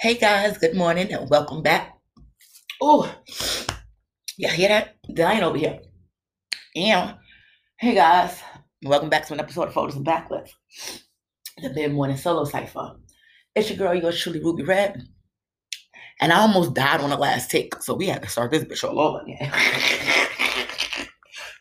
Hey 0.00 0.14
guys, 0.14 0.56
good 0.58 0.76
morning 0.76 1.12
and 1.12 1.28
welcome 1.28 1.60
back. 1.60 1.98
Oh, 2.80 3.12
yeah, 4.36 4.52
hear 4.52 4.68
that? 4.68 4.94
Dying 5.12 5.42
over 5.42 5.58
here. 5.58 5.80
And 6.76 7.16
hey 7.80 7.96
guys, 7.96 8.40
welcome 8.84 9.08
back 9.08 9.26
to 9.26 9.32
an 9.32 9.40
episode 9.40 9.66
of 9.66 9.74
Photos 9.74 9.96
and 9.96 10.06
Backlit, 10.06 10.50
the 11.60 11.70
mid 11.70 11.92
morning 11.92 12.16
solo 12.16 12.44
cipher. 12.44 12.94
It's 13.56 13.70
your 13.70 13.78
girl, 13.78 13.92
yours 13.92 14.22
truly, 14.22 14.38
Ruby 14.40 14.62
Redd. 14.62 15.02
And 16.20 16.32
I 16.32 16.42
almost 16.42 16.74
died 16.74 17.00
on 17.00 17.10
the 17.10 17.16
last 17.16 17.50
take, 17.50 17.82
so 17.82 17.94
we 17.94 18.06
had 18.06 18.22
to 18.22 18.28
start 18.28 18.52
this 18.52 18.62
bitch 18.62 18.88
all 18.88 19.00
over 19.00 19.22
again. 19.22 19.50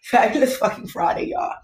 Fabulous 0.04 0.57
fucking 0.57 0.89
Friday, 0.89 1.29
y'all. 1.29 1.55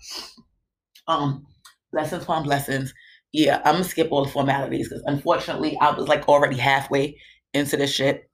Um, 1.07 1.45
blessings 1.91 2.23
upon 2.23 2.41
blessings 2.45 2.95
yeah, 3.34 3.61
I'm 3.65 3.73
gonna 3.73 3.84
skip 3.84 4.09
all 4.11 4.23
the 4.23 4.31
formalities 4.31 4.88
because 4.88 5.04
unfortunately 5.07 5.75
I 5.81 5.91
was 5.91 6.07
like 6.07 6.29
already 6.29 6.57
halfway 6.57 7.17
into 7.53 7.76
this 7.76 7.91
shit 7.91 8.30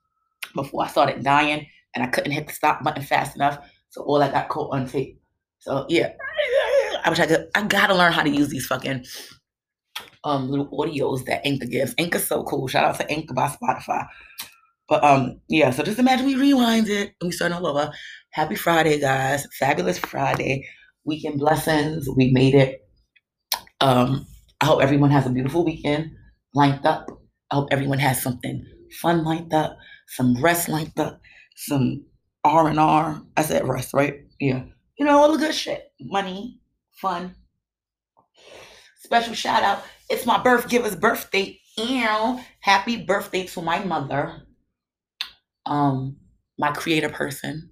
before 0.54 0.84
I 0.84 0.88
started 0.88 1.24
dying 1.24 1.66
and 1.96 2.04
I 2.04 2.08
couldn't 2.08 2.34
hit 2.34 2.48
the 2.48 2.54
stop 2.54 2.84
button 2.84 3.02
fast 3.04 3.36
enough. 3.36 3.60
So 3.90 4.04
all 4.04 4.22
I 4.22 4.30
got 4.30 4.50
caught 4.50 4.74
on 4.76 4.88
tape. 4.88 5.20
So 5.60 5.86
yeah, 5.90 6.12
I 7.04 7.10
wish 7.10 7.20
I 7.20 7.26
could. 7.26 7.48
I 7.56 7.64
gotta 7.64 7.96
learn 7.96 8.12
how 8.12 8.24
to 8.24 8.30
use 8.30 8.50
these 8.50 8.68
fucking 8.68 9.06
um 10.26 10.50
little 10.50 10.68
audios 10.68 11.26
that 11.26 11.48
Anchor 11.48 11.66
gives. 11.66 11.96
Anchor's 11.98 12.28
so 12.28 12.44
cool. 12.44 12.68
Shout 12.68 12.84
out 12.84 12.98
to 13.00 13.10
Anchor 13.10 13.34
by 13.34 13.48
Spotify. 13.48 14.06
But 14.90 15.04
um 15.04 15.40
yeah, 15.48 15.72
so 15.72 15.82
just 15.82 16.00
imagine 16.00 16.26
we 16.26 16.36
rewind 16.36 16.90
it 16.90 17.14
and 17.22 17.30
we 17.30 17.32
start 17.32 17.54
all 17.54 17.66
over. 17.66 17.92
Happy 18.32 18.56
Friday, 18.56 19.00
guys! 19.00 19.48
Fabulous 19.58 19.98
Friday. 19.98 20.68
Weekend 21.06 21.40
blessings. 21.40 22.08
We 22.16 22.32
made 22.32 22.54
it. 22.54 22.86
Um, 23.82 24.28
I 24.62 24.66
hope 24.66 24.82
everyone 24.82 25.12
has 25.12 25.26
a 25.26 25.30
beautiful 25.30 25.64
weekend 25.64 26.12
lined 26.54 26.86
up. 26.86 27.08
I 27.52 27.56
hope 27.56 27.70
everyone 27.72 28.00
has 28.00 28.22
something 28.22 28.66
fun 29.02 29.24
lined 29.24 29.54
up, 29.54 29.78
some 30.08 30.42
rest 30.42 30.68
lined 30.68 30.98
up, 31.00 31.22
some 31.56 32.06
R 32.44 32.68
and 32.68 32.80
R. 32.80 33.22
I 33.38 33.44
said 33.44 33.68
rest, 33.68 33.94
right? 33.94 34.16
Yeah. 34.40 34.64
You 34.98 35.06
know, 35.06 35.18
all 35.18 35.32
the 35.32 35.38
good 35.38 35.56
shit. 35.56 35.92
Money, 36.02 36.60
fun. 37.02 37.36
Special 38.98 39.34
shout 39.34 39.64
out. 39.64 39.84
It's 40.10 40.26
my 40.26 40.42
birth 40.42 40.68
giver's 40.68 40.96
birthday. 40.96 41.60
And 41.78 42.42
Happy 42.62 42.98
birthday 42.98 43.46
to 43.48 43.62
my 43.62 43.84
mother. 43.84 44.42
Um, 45.66 46.18
my 46.58 46.72
creator 46.72 47.10
person, 47.10 47.70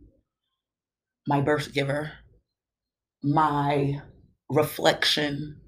my 1.28 1.42
birth 1.42 1.74
giver, 1.74 2.14
my 3.22 4.02
reflection 4.50 5.60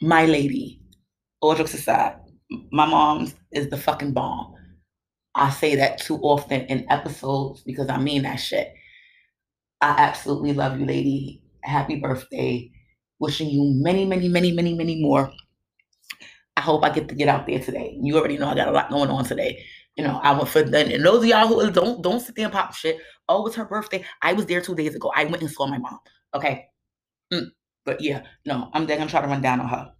my 0.00 0.26
lady, 0.26 0.80
all 1.40 1.54
jokes 1.54 1.74
aside, 1.74 2.16
my 2.72 2.86
mom's 2.86 3.34
is 3.52 3.68
the 3.68 3.76
fucking 3.76 4.12
bomb. 4.12 4.54
I 5.34 5.50
say 5.50 5.76
that 5.76 5.98
too 5.98 6.18
often 6.18 6.62
in 6.62 6.90
episodes 6.90 7.62
because 7.62 7.88
I 7.88 7.98
mean 7.98 8.22
that 8.22 8.36
shit. 8.36 8.72
I 9.80 9.90
absolutely 9.98 10.52
love 10.52 10.78
you, 10.78 10.86
lady. 10.86 11.42
Happy 11.62 11.96
birthday. 11.96 12.70
Wishing 13.20 13.48
you 13.48 13.72
many, 13.82 14.04
many, 14.04 14.28
many, 14.28 14.52
many, 14.52 14.74
many 14.74 15.00
more. 15.00 15.32
I 16.56 16.60
hope 16.60 16.84
I 16.84 16.90
get 16.90 17.08
to 17.08 17.14
get 17.14 17.28
out 17.28 17.46
there 17.46 17.60
today. 17.60 17.96
You 18.00 18.16
already 18.16 18.36
know 18.36 18.48
I 18.48 18.54
got 18.54 18.68
a 18.68 18.72
lot 18.72 18.90
going 18.90 19.10
on 19.10 19.24
today. 19.24 19.64
You 19.96 20.04
know, 20.04 20.20
I 20.22 20.32
went 20.32 20.48
for 20.48 20.62
the, 20.62 20.94
and 20.94 21.04
those 21.04 21.22
of 21.22 21.28
y'all 21.28 21.46
who 21.46 21.70
don't 21.70 22.02
don't 22.02 22.20
sit 22.20 22.34
there 22.34 22.46
and 22.46 22.54
pop 22.54 22.74
shit. 22.74 22.98
Oh, 23.28 23.46
it's 23.46 23.56
her 23.56 23.64
birthday. 23.64 24.04
I 24.22 24.32
was 24.32 24.46
there 24.46 24.60
two 24.60 24.74
days 24.74 24.94
ago. 24.94 25.12
I 25.14 25.24
went 25.24 25.42
and 25.42 25.50
saw 25.50 25.66
my 25.66 25.78
mom. 25.78 25.98
Okay. 26.34 26.66
Mm. 27.32 27.50
But 27.88 28.02
yeah, 28.02 28.20
no, 28.44 28.68
I'm 28.74 28.86
then 28.86 28.98
gonna 28.98 29.08
try 29.08 29.22
to 29.22 29.26
run 29.26 29.40
down 29.40 29.60
on 29.60 29.68
her. 29.68 29.90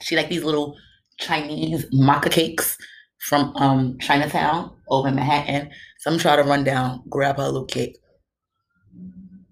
She 0.00 0.16
like 0.16 0.28
these 0.28 0.42
little 0.42 0.76
Chinese 1.20 1.84
maca 1.94 2.28
cakes 2.28 2.76
from 3.20 3.54
um 3.54 3.98
Chinatown 4.00 4.72
over 4.88 5.06
in 5.06 5.14
Manhattan. 5.14 5.70
So 6.00 6.10
I'm 6.10 6.18
to 6.18 6.42
run 6.42 6.64
down, 6.64 7.04
grab 7.08 7.36
her 7.36 7.44
little 7.44 7.66
cake. 7.66 7.96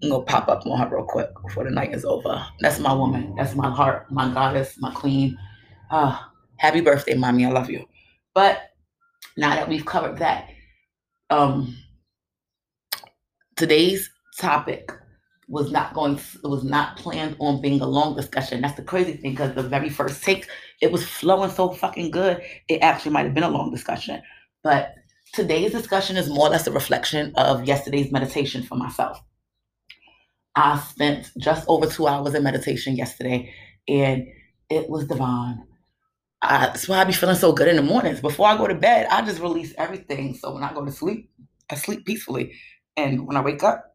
I'm 0.03 0.09
gonna 0.09 0.25
pop 0.25 0.49
up 0.49 0.65
on 0.65 0.77
her 0.77 0.93
real 0.93 1.05
quick 1.05 1.29
before 1.41 1.63
the 1.63 1.69
night 1.69 1.95
is 1.95 2.03
over. 2.03 2.45
That's 2.59 2.79
my 2.79 2.91
woman. 2.91 3.33
That's 3.37 3.55
my 3.55 3.73
heart, 3.73 4.11
my 4.11 4.29
goddess, 4.33 4.75
my 4.79 4.91
queen. 4.91 5.37
Uh, 5.89 6.19
happy 6.57 6.81
birthday, 6.81 7.13
mommy. 7.13 7.45
I 7.45 7.49
love 7.51 7.69
you. 7.69 7.85
But 8.33 8.71
now 9.37 9.55
that 9.55 9.69
we've 9.69 9.85
covered 9.85 10.17
that, 10.17 10.49
um, 11.29 11.77
today's 13.55 14.09
topic 14.37 14.91
was 15.49 15.71
not 15.71 15.93
going 15.95 16.15
it 16.15 16.47
was 16.47 16.63
not 16.63 16.95
planned 16.95 17.35
on 17.39 17.59
being 17.59 17.81
a 17.81 17.87
long 17.87 18.15
discussion. 18.15 18.61
That's 18.61 18.75
the 18.75 18.83
crazy 18.83 19.13
thing 19.13 19.31
because 19.31 19.55
the 19.55 19.63
very 19.63 19.89
first 19.89 20.23
take 20.23 20.47
it 20.81 20.91
was 20.91 21.05
flowing 21.07 21.49
so 21.49 21.71
fucking 21.71 22.11
good. 22.11 22.41
It 22.67 22.81
actually 22.81 23.11
might 23.11 23.25
have 23.25 23.33
been 23.33 23.43
a 23.43 23.49
long 23.49 23.71
discussion. 23.71 24.21
But 24.63 24.93
today's 25.33 25.71
discussion 25.71 26.17
is 26.17 26.29
more 26.29 26.47
or 26.47 26.51
less 26.51 26.67
a 26.67 26.71
reflection 26.71 27.33
of 27.35 27.65
yesterday's 27.65 28.11
meditation 28.11 28.61
for 28.63 28.75
myself. 28.75 29.19
I 30.55 30.79
spent 30.79 31.31
just 31.39 31.65
over 31.67 31.87
two 31.87 32.07
hours 32.07 32.35
in 32.35 32.43
meditation 32.43 32.95
yesterday 32.95 33.51
and 33.87 34.27
it 34.69 34.87
was 34.89 35.07
divine. 35.07 35.63
I, 36.41 36.67
that's 36.67 36.87
why 36.87 36.99
I 36.99 37.03
be 37.05 37.13
feeling 37.13 37.35
so 37.35 37.53
good 37.53 37.67
in 37.67 37.75
the 37.75 37.81
mornings. 37.81 38.21
Before 38.21 38.47
I 38.47 38.57
go 38.57 38.67
to 38.67 38.75
bed, 38.75 39.07
I 39.09 39.23
just 39.23 39.41
release 39.41 39.73
everything. 39.77 40.35
So 40.35 40.53
when 40.53 40.63
I 40.63 40.73
go 40.73 40.85
to 40.85 40.91
sleep, 40.91 41.31
I 41.69 41.75
sleep 41.75 42.05
peacefully. 42.05 42.53
And 42.95 43.27
when 43.27 43.35
I 43.35 43.41
wake 43.41 43.63
up, 43.63 43.88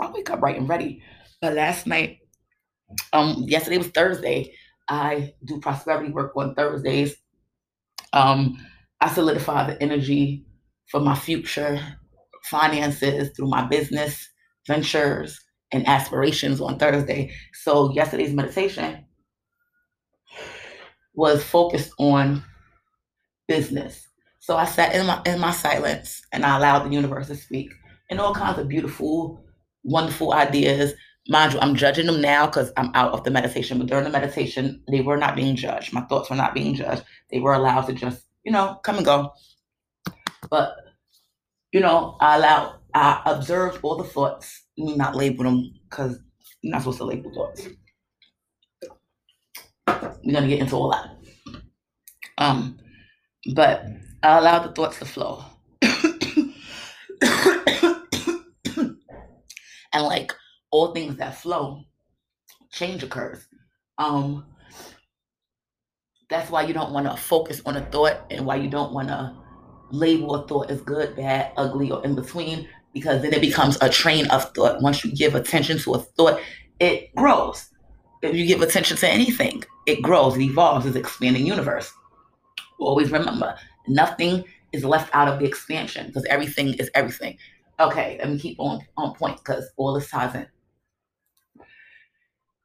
I 0.00 0.10
wake 0.10 0.30
up 0.30 0.42
right 0.42 0.56
and 0.56 0.68
ready. 0.68 1.02
But 1.40 1.54
last 1.54 1.86
night, 1.86 2.18
um, 3.12 3.44
yesterday 3.46 3.78
was 3.78 3.88
Thursday. 3.88 4.52
I 4.88 5.34
do 5.44 5.60
prosperity 5.60 6.12
work 6.12 6.32
on 6.36 6.54
Thursdays. 6.54 7.16
Um, 8.12 8.58
I 9.00 9.08
solidify 9.08 9.66
the 9.66 9.82
energy 9.82 10.46
for 10.90 11.00
my 11.00 11.14
future 11.14 11.80
finances 12.44 13.30
through 13.36 13.48
my 13.48 13.66
business 13.66 14.28
ventures 14.66 15.40
and 15.72 15.86
aspirations 15.88 16.60
on 16.60 16.78
Thursday. 16.78 17.32
So 17.52 17.92
yesterday's 17.92 18.32
meditation 18.32 19.04
was 21.14 21.42
focused 21.42 21.92
on 21.98 22.44
business. 23.48 24.06
So 24.38 24.56
I 24.56 24.64
sat 24.64 24.94
in 24.94 25.06
my 25.06 25.20
in 25.26 25.40
my 25.40 25.50
silence 25.50 26.22
and 26.32 26.44
I 26.44 26.56
allowed 26.56 26.84
the 26.84 26.94
universe 26.94 27.28
to 27.28 27.36
speak 27.36 27.70
and 28.10 28.20
all 28.20 28.34
kinds 28.34 28.58
of 28.58 28.68
beautiful 28.68 29.44
wonderful 29.86 30.34
ideas. 30.34 30.92
Mind 31.28 31.54
you, 31.54 31.60
I'm 31.60 31.74
judging 31.74 32.06
them 32.06 32.20
now 32.20 32.46
because 32.46 32.72
I'm 32.76 32.90
out 32.94 33.12
of 33.12 33.24
the 33.24 33.30
meditation. 33.30 33.78
But 33.78 33.86
during 33.86 34.04
the 34.04 34.10
meditation, 34.10 34.82
they 34.90 35.00
were 35.00 35.16
not 35.16 35.34
being 35.34 35.56
judged. 35.56 35.92
My 35.92 36.02
thoughts 36.02 36.28
were 36.28 36.36
not 36.36 36.54
being 36.54 36.74
judged. 36.74 37.02
They 37.30 37.40
were 37.40 37.54
allowed 37.54 37.86
to 37.86 37.94
just, 37.94 38.22
you 38.44 38.52
know, 38.52 38.78
come 38.84 38.96
and 38.96 39.06
go. 39.06 39.32
But, 40.50 40.76
you 41.72 41.80
know, 41.80 42.16
I 42.20 42.36
allow, 42.36 42.76
I 42.94 43.22
observed 43.26 43.80
all 43.82 43.96
the 43.96 44.04
thoughts, 44.04 44.62
not 44.76 45.16
label 45.16 45.44
them 45.44 45.72
because 45.88 46.20
you're 46.62 46.72
not 46.72 46.82
supposed 46.82 46.98
to 46.98 47.04
label 47.04 47.32
thoughts. 47.32 47.68
We're 50.24 50.32
gonna 50.32 50.48
get 50.48 50.60
into 50.60 50.76
all 50.76 50.90
that. 50.90 51.10
Um, 52.38 52.78
but 53.54 53.84
I 54.22 54.38
allowed 54.38 54.64
the 54.64 54.72
thoughts 54.72 54.98
to 54.98 55.04
flow. 55.04 55.44
and 59.96 60.04
like 60.04 60.32
all 60.70 60.92
things 60.92 61.16
that 61.16 61.36
flow, 61.36 61.82
change 62.70 63.02
occurs. 63.02 63.46
Um, 63.98 64.44
that's 66.28 66.50
why 66.50 66.62
you 66.62 66.74
don't 66.74 66.92
want 66.92 67.06
to 67.06 67.16
focus 67.16 67.62
on 67.64 67.76
a 67.76 67.84
thought 67.86 68.26
and 68.30 68.44
why 68.44 68.56
you 68.56 68.68
don't 68.68 68.92
want 68.92 69.08
to 69.08 69.34
label 69.90 70.34
a 70.34 70.46
thought 70.46 70.70
as 70.70 70.82
good, 70.82 71.16
bad, 71.16 71.52
ugly, 71.56 71.90
or 71.90 72.04
in 72.04 72.14
between, 72.14 72.68
because 72.92 73.22
then 73.22 73.32
it 73.32 73.40
becomes 73.40 73.78
a 73.80 73.88
train 73.88 74.26
of 74.26 74.52
thought. 74.52 74.82
Once 74.82 75.04
you 75.04 75.14
give 75.14 75.34
attention 75.34 75.78
to 75.78 75.94
a 75.94 75.98
thought, 75.98 76.40
it 76.80 77.14
grows. 77.14 77.70
If 78.22 78.34
you 78.34 78.44
give 78.46 78.60
attention 78.60 78.96
to 78.98 79.08
anything, 79.08 79.62
it 79.86 80.02
grows, 80.02 80.36
it 80.36 80.42
evolves, 80.42 80.84
it's 80.84 80.96
expanding 80.96 81.46
universe. 81.46 81.92
Always 82.78 83.10
remember, 83.10 83.54
nothing 83.88 84.44
is 84.72 84.84
left 84.84 85.14
out 85.14 85.28
of 85.28 85.38
the 85.38 85.46
expansion 85.46 86.08
because 86.08 86.24
everything 86.24 86.74
is 86.74 86.90
everything. 86.94 87.38
Okay, 87.78 88.16
let 88.18 88.30
me 88.30 88.38
keep 88.38 88.58
on 88.58 88.80
on 88.96 89.14
point 89.14 89.36
because 89.38 89.70
all 89.76 89.94
this 89.94 90.10
ties 90.10 90.34
in. 90.34 90.46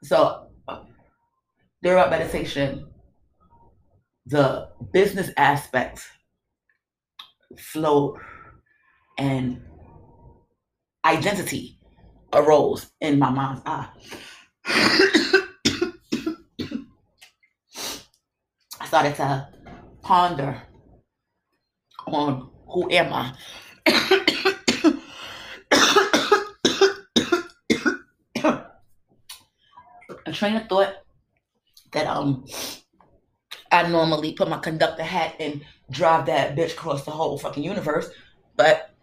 So 0.03 0.47
during 1.83 2.09
meditation, 2.09 2.87
the 4.25 4.69
business 4.93 5.31
aspects 5.37 6.07
flow 7.57 8.17
and 9.17 9.61
identity 11.03 11.79
arose 12.33 12.91
in 13.01 13.19
my 13.19 13.29
mind's 13.29 13.61
eye. 13.65 13.89
I 18.79 18.85
started 18.85 19.15
to 19.15 19.49
ponder 20.01 20.61
on 22.07 22.49
who 22.67 22.89
am 22.91 23.13
I? 23.13 24.55
a 30.25 30.31
train 30.31 30.55
of 30.55 30.67
thought 30.67 30.95
that 31.91 32.07
um 32.07 32.45
I 33.71 33.87
normally 33.87 34.33
put 34.33 34.49
my 34.49 34.59
conductor 34.59 35.03
hat 35.03 35.35
and 35.39 35.63
drive 35.89 36.25
that 36.25 36.55
bitch 36.55 36.73
across 36.73 37.05
the 37.05 37.11
whole 37.11 37.37
fucking 37.37 37.63
universe. 37.63 38.09
But 38.57 38.93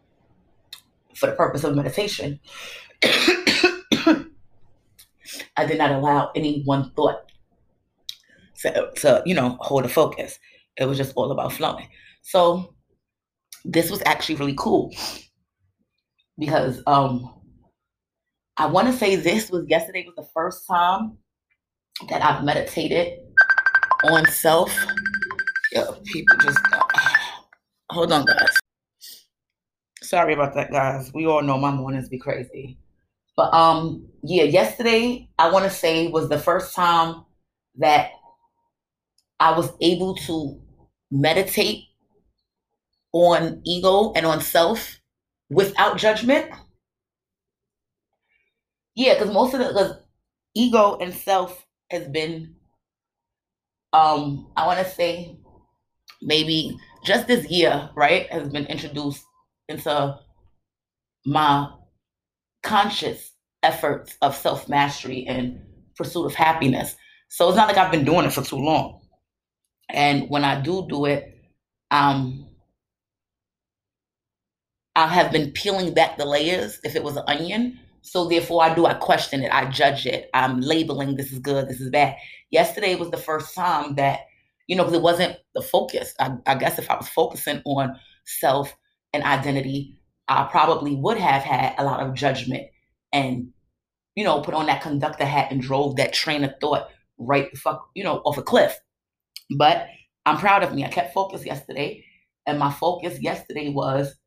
for 1.14 1.26
the 1.26 1.36
purpose 1.36 1.64
of 1.64 1.74
meditation, 1.74 2.38
I 3.02 4.26
did 5.66 5.78
not 5.78 5.92
allow 5.92 6.30
any 6.36 6.62
one 6.64 6.90
thought 6.90 7.32
to, 8.60 8.90
to, 8.96 9.22
you 9.24 9.34
know, 9.34 9.56
hold 9.60 9.86
a 9.86 9.88
focus. 9.88 10.38
It 10.76 10.84
was 10.84 10.98
just 10.98 11.14
all 11.16 11.32
about 11.32 11.52
flowing. 11.52 11.88
So 12.22 12.74
this 13.64 13.90
was 13.90 14.02
actually 14.04 14.36
really 14.36 14.54
cool 14.56 14.94
because 16.38 16.82
um 16.86 17.34
I 18.56 18.66
want 18.66 18.88
to 18.88 18.92
say 18.92 19.16
this 19.16 19.50
was 19.50 19.66
yesterday 19.68 20.04
was 20.04 20.16
the 20.16 20.30
first 20.34 20.66
time 20.66 21.18
that 22.08 22.24
I've 22.24 22.44
meditated 22.44 23.20
on 24.04 24.26
self. 24.26 24.72
Yeah, 25.72 25.86
people 26.04 26.36
just 26.38 26.58
hold 27.90 28.12
on, 28.12 28.24
guys. 28.24 28.56
Sorry 30.02 30.32
about 30.32 30.54
that, 30.54 30.70
guys. 30.70 31.12
We 31.14 31.26
all 31.26 31.42
know 31.42 31.58
my 31.58 31.70
mornings 31.70 32.08
be 32.08 32.18
crazy. 32.18 32.78
But 33.36 33.54
um, 33.54 34.08
yeah, 34.22 34.44
yesterday 34.44 35.28
I 35.38 35.50
want 35.50 35.64
to 35.64 35.70
say 35.70 36.08
was 36.08 36.28
the 36.28 36.38
first 36.38 36.74
time 36.74 37.24
that 37.76 38.10
I 39.38 39.56
was 39.56 39.70
able 39.80 40.16
to 40.16 40.60
meditate 41.12 41.84
on 43.12 43.62
ego 43.64 44.12
and 44.14 44.26
on 44.26 44.40
self 44.40 44.97
without 45.50 45.96
judgment. 45.98 46.50
Yeah, 48.94 49.14
because 49.14 49.32
most 49.32 49.54
of 49.54 49.60
the 49.60 50.02
ego 50.54 50.98
and 51.00 51.14
self 51.14 51.66
has 51.90 52.08
been 52.08 52.54
um 53.92 54.50
I 54.56 54.66
want 54.66 54.78
to 54.80 54.90
say 54.90 55.38
maybe 56.22 56.76
just 57.04 57.26
this 57.26 57.48
year, 57.48 57.90
right, 57.96 58.30
has 58.32 58.48
been 58.48 58.66
introduced 58.66 59.24
into 59.68 60.18
my 61.24 61.70
conscious 62.62 63.32
efforts 63.62 64.16
of 64.22 64.36
self 64.36 64.68
mastery 64.68 65.26
and 65.26 65.60
pursuit 65.96 66.26
of 66.26 66.34
happiness. 66.34 66.96
So 67.28 67.48
it's 67.48 67.56
not 67.56 67.68
like 67.68 67.76
I've 67.76 67.92
been 67.92 68.04
doing 68.04 68.24
it 68.26 68.32
for 68.32 68.42
too 68.42 68.56
long. 68.56 69.00
And 69.90 70.28
when 70.28 70.44
I 70.44 70.60
do 70.60 70.86
do 70.88 71.04
it, 71.06 71.34
um, 71.90 72.47
I 74.98 75.06
have 75.06 75.30
been 75.30 75.52
peeling 75.52 75.94
back 75.94 76.16
the 76.16 76.24
layers 76.24 76.80
if 76.82 76.96
it 76.96 77.04
was 77.04 77.16
an 77.16 77.22
onion. 77.28 77.78
So 78.02 78.28
therefore, 78.28 78.64
I 78.64 78.74
do. 78.74 78.84
I 78.84 78.94
question 78.94 79.44
it. 79.44 79.54
I 79.54 79.70
judge 79.70 80.06
it. 80.06 80.28
I'm 80.34 80.60
labeling 80.60 81.14
this 81.14 81.30
is 81.30 81.38
good. 81.38 81.68
This 81.68 81.80
is 81.80 81.88
bad. 81.88 82.16
Yesterday 82.50 82.96
was 82.96 83.12
the 83.12 83.16
first 83.16 83.54
time 83.54 83.94
that 83.94 84.22
you 84.66 84.74
know 84.74 84.82
because 84.82 84.96
it 84.96 85.02
wasn't 85.02 85.36
the 85.54 85.62
focus. 85.62 86.14
I, 86.18 86.32
I 86.48 86.56
guess 86.56 86.80
if 86.80 86.90
I 86.90 86.96
was 86.96 87.08
focusing 87.08 87.62
on 87.64 87.96
self 88.24 88.76
and 89.12 89.22
identity, 89.22 90.00
I 90.26 90.48
probably 90.50 90.96
would 90.96 91.18
have 91.18 91.42
had 91.42 91.76
a 91.78 91.84
lot 91.84 92.00
of 92.00 92.14
judgment 92.14 92.64
and 93.12 93.52
you 94.16 94.24
know 94.24 94.40
put 94.40 94.54
on 94.54 94.66
that 94.66 94.82
conductor 94.82 95.24
hat 95.24 95.52
and 95.52 95.62
drove 95.62 95.94
that 95.94 96.12
train 96.12 96.42
of 96.42 96.54
thought 96.60 96.88
right 97.18 97.56
fuck 97.56 97.88
you 97.94 98.02
know 98.02 98.16
off 98.24 98.36
a 98.36 98.42
cliff. 98.42 98.76
But 99.56 99.86
I'm 100.26 100.38
proud 100.38 100.64
of 100.64 100.74
me. 100.74 100.84
I 100.84 100.88
kept 100.88 101.14
focus 101.14 101.46
yesterday, 101.46 102.04
and 102.46 102.58
my 102.58 102.72
focus 102.72 103.22
yesterday 103.22 103.68
was 103.68 104.17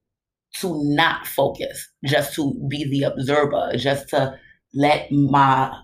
to 0.59 0.81
not 0.95 1.27
focus, 1.27 1.89
just 2.05 2.33
to 2.35 2.53
be 2.69 2.89
the 2.89 3.03
observer, 3.03 3.71
just 3.77 4.09
to 4.09 4.37
let 4.73 5.11
my 5.11 5.75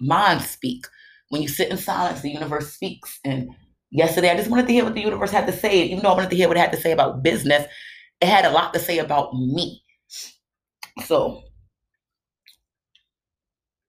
mind 0.00 0.42
speak. 0.42 0.84
When 1.30 1.42
you 1.42 1.48
sit 1.48 1.70
in 1.70 1.76
silence, 1.78 2.20
the 2.20 2.30
universe 2.30 2.72
speaks. 2.72 3.18
And 3.24 3.50
yesterday, 3.90 4.30
I 4.30 4.36
just 4.36 4.50
wanted 4.50 4.66
to 4.66 4.72
hear 4.72 4.84
what 4.84 4.94
the 4.94 5.00
universe 5.00 5.30
had 5.30 5.46
to 5.46 5.52
say. 5.52 5.84
Even 5.84 6.02
though 6.02 6.10
I 6.10 6.14
wanted 6.14 6.30
to 6.30 6.36
hear 6.36 6.48
what 6.48 6.56
it 6.56 6.60
had 6.60 6.72
to 6.72 6.80
say 6.80 6.92
about 6.92 7.22
business, 7.22 7.66
it 8.20 8.28
had 8.28 8.44
a 8.44 8.50
lot 8.50 8.72
to 8.74 8.80
say 8.80 8.98
about 8.98 9.34
me. 9.34 9.82
So, 11.04 11.42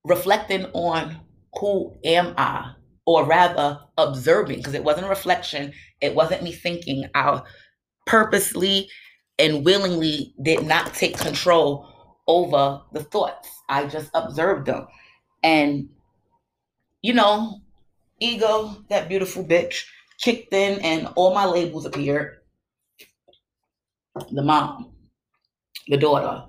reflecting 0.03 0.65
on 0.73 1.18
who 1.59 1.95
am 2.03 2.33
I, 2.38 2.73
or 3.06 3.25
rather 3.25 3.79
observing, 3.97 4.57
because 4.57 4.73
it 4.73 4.83
wasn't 4.83 5.06
a 5.06 5.09
reflection, 5.09 5.73
it 6.01 6.15
wasn't 6.15 6.44
me 6.44 6.51
thinking. 6.51 7.06
I 7.13 7.41
purposely 8.07 8.89
and 9.39 9.65
willingly 9.65 10.33
did 10.41 10.65
not 10.65 10.93
take 10.93 11.17
control 11.17 11.87
over 12.27 12.81
the 12.93 13.03
thoughts. 13.03 13.49
I 13.69 13.85
just 13.87 14.09
observed 14.13 14.67
them. 14.67 14.87
And, 15.43 15.89
you 17.01 17.13
know, 17.13 17.59
ego, 18.19 18.77
that 18.89 19.09
beautiful 19.09 19.43
bitch, 19.43 19.83
kicked 20.21 20.53
in 20.53 20.79
and 20.79 21.09
all 21.15 21.33
my 21.33 21.45
labels 21.45 21.85
appeared. 21.85 22.37
The 24.31 24.41
mom, 24.41 24.93
the 25.87 25.97
daughter, 25.97 26.45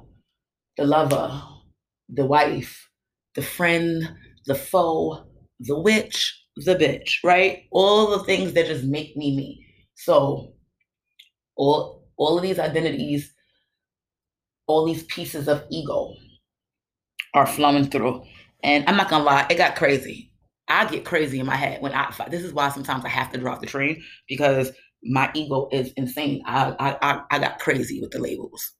the 0.76 0.84
lover, 0.84 1.42
the 2.08 2.24
wife, 2.24 2.88
the 3.34 3.42
friend, 3.42 4.08
the 4.46 4.54
foe, 4.54 5.26
the 5.60 5.78
witch, 5.78 6.44
the 6.56 6.76
bitch, 6.76 7.16
right? 7.24 7.64
All 7.72 8.10
the 8.10 8.24
things 8.24 8.52
that 8.52 8.66
just 8.66 8.84
make 8.84 9.16
me 9.16 9.36
me. 9.36 9.66
So, 9.94 10.54
all 11.56 11.95
all 12.16 12.36
of 12.36 12.42
these 12.42 12.58
identities, 12.58 13.32
all 14.66 14.84
these 14.86 15.04
pieces 15.04 15.48
of 15.48 15.64
ego 15.70 16.14
are 17.34 17.46
flowing 17.46 17.88
through. 17.88 18.24
And 18.62 18.84
I'm 18.88 18.96
not 18.96 19.10
gonna 19.10 19.24
lie, 19.24 19.46
it 19.50 19.56
got 19.56 19.76
crazy. 19.76 20.32
I 20.68 20.86
get 20.86 21.04
crazy 21.04 21.38
in 21.38 21.46
my 21.46 21.56
head 21.56 21.80
when 21.80 21.92
I. 21.92 22.12
This 22.30 22.42
is 22.42 22.52
why 22.52 22.70
sometimes 22.70 23.04
I 23.04 23.08
have 23.08 23.30
to 23.32 23.38
drop 23.38 23.60
the 23.60 23.66
train 23.66 24.02
because 24.28 24.72
my 25.04 25.30
ego 25.34 25.68
is 25.70 25.92
insane. 25.96 26.42
I 26.46 26.74
I 27.00 27.22
I 27.30 27.38
got 27.38 27.60
crazy 27.60 28.00
with 28.00 28.10
the 28.10 28.18
labels. 28.18 28.72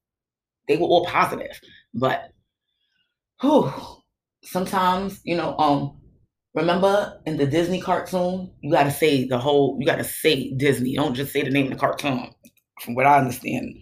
They 0.66 0.76
were 0.76 0.86
all 0.86 1.06
positive, 1.06 1.60
but 1.94 2.32
whew, 3.40 3.72
sometimes 4.42 5.20
you 5.24 5.36
know. 5.36 5.56
Um, 5.58 6.00
remember 6.54 7.20
in 7.26 7.36
the 7.36 7.46
Disney 7.46 7.80
cartoon, 7.80 8.50
you 8.62 8.72
got 8.72 8.84
to 8.84 8.90
say 8.90 9.28
the 9.28 9.38
whole. 9.38 9.76
You 9.78 9.86
got 9.86 9.98
to 9.98 10.04
say 10.04 10.52
Disney. 10.54 10.96
Don't 10.96 11.14
just 11.14 11.32
say 11.32 11.42
the 11.42 11.50
name 11.50 11.66
of 11.66 11.72
the 11.72 11.78
cartoon 11.78 12.30
from 12.80 12.94
what 12.94 13.06
I 13.06 13.18
understand, 13.18 13.76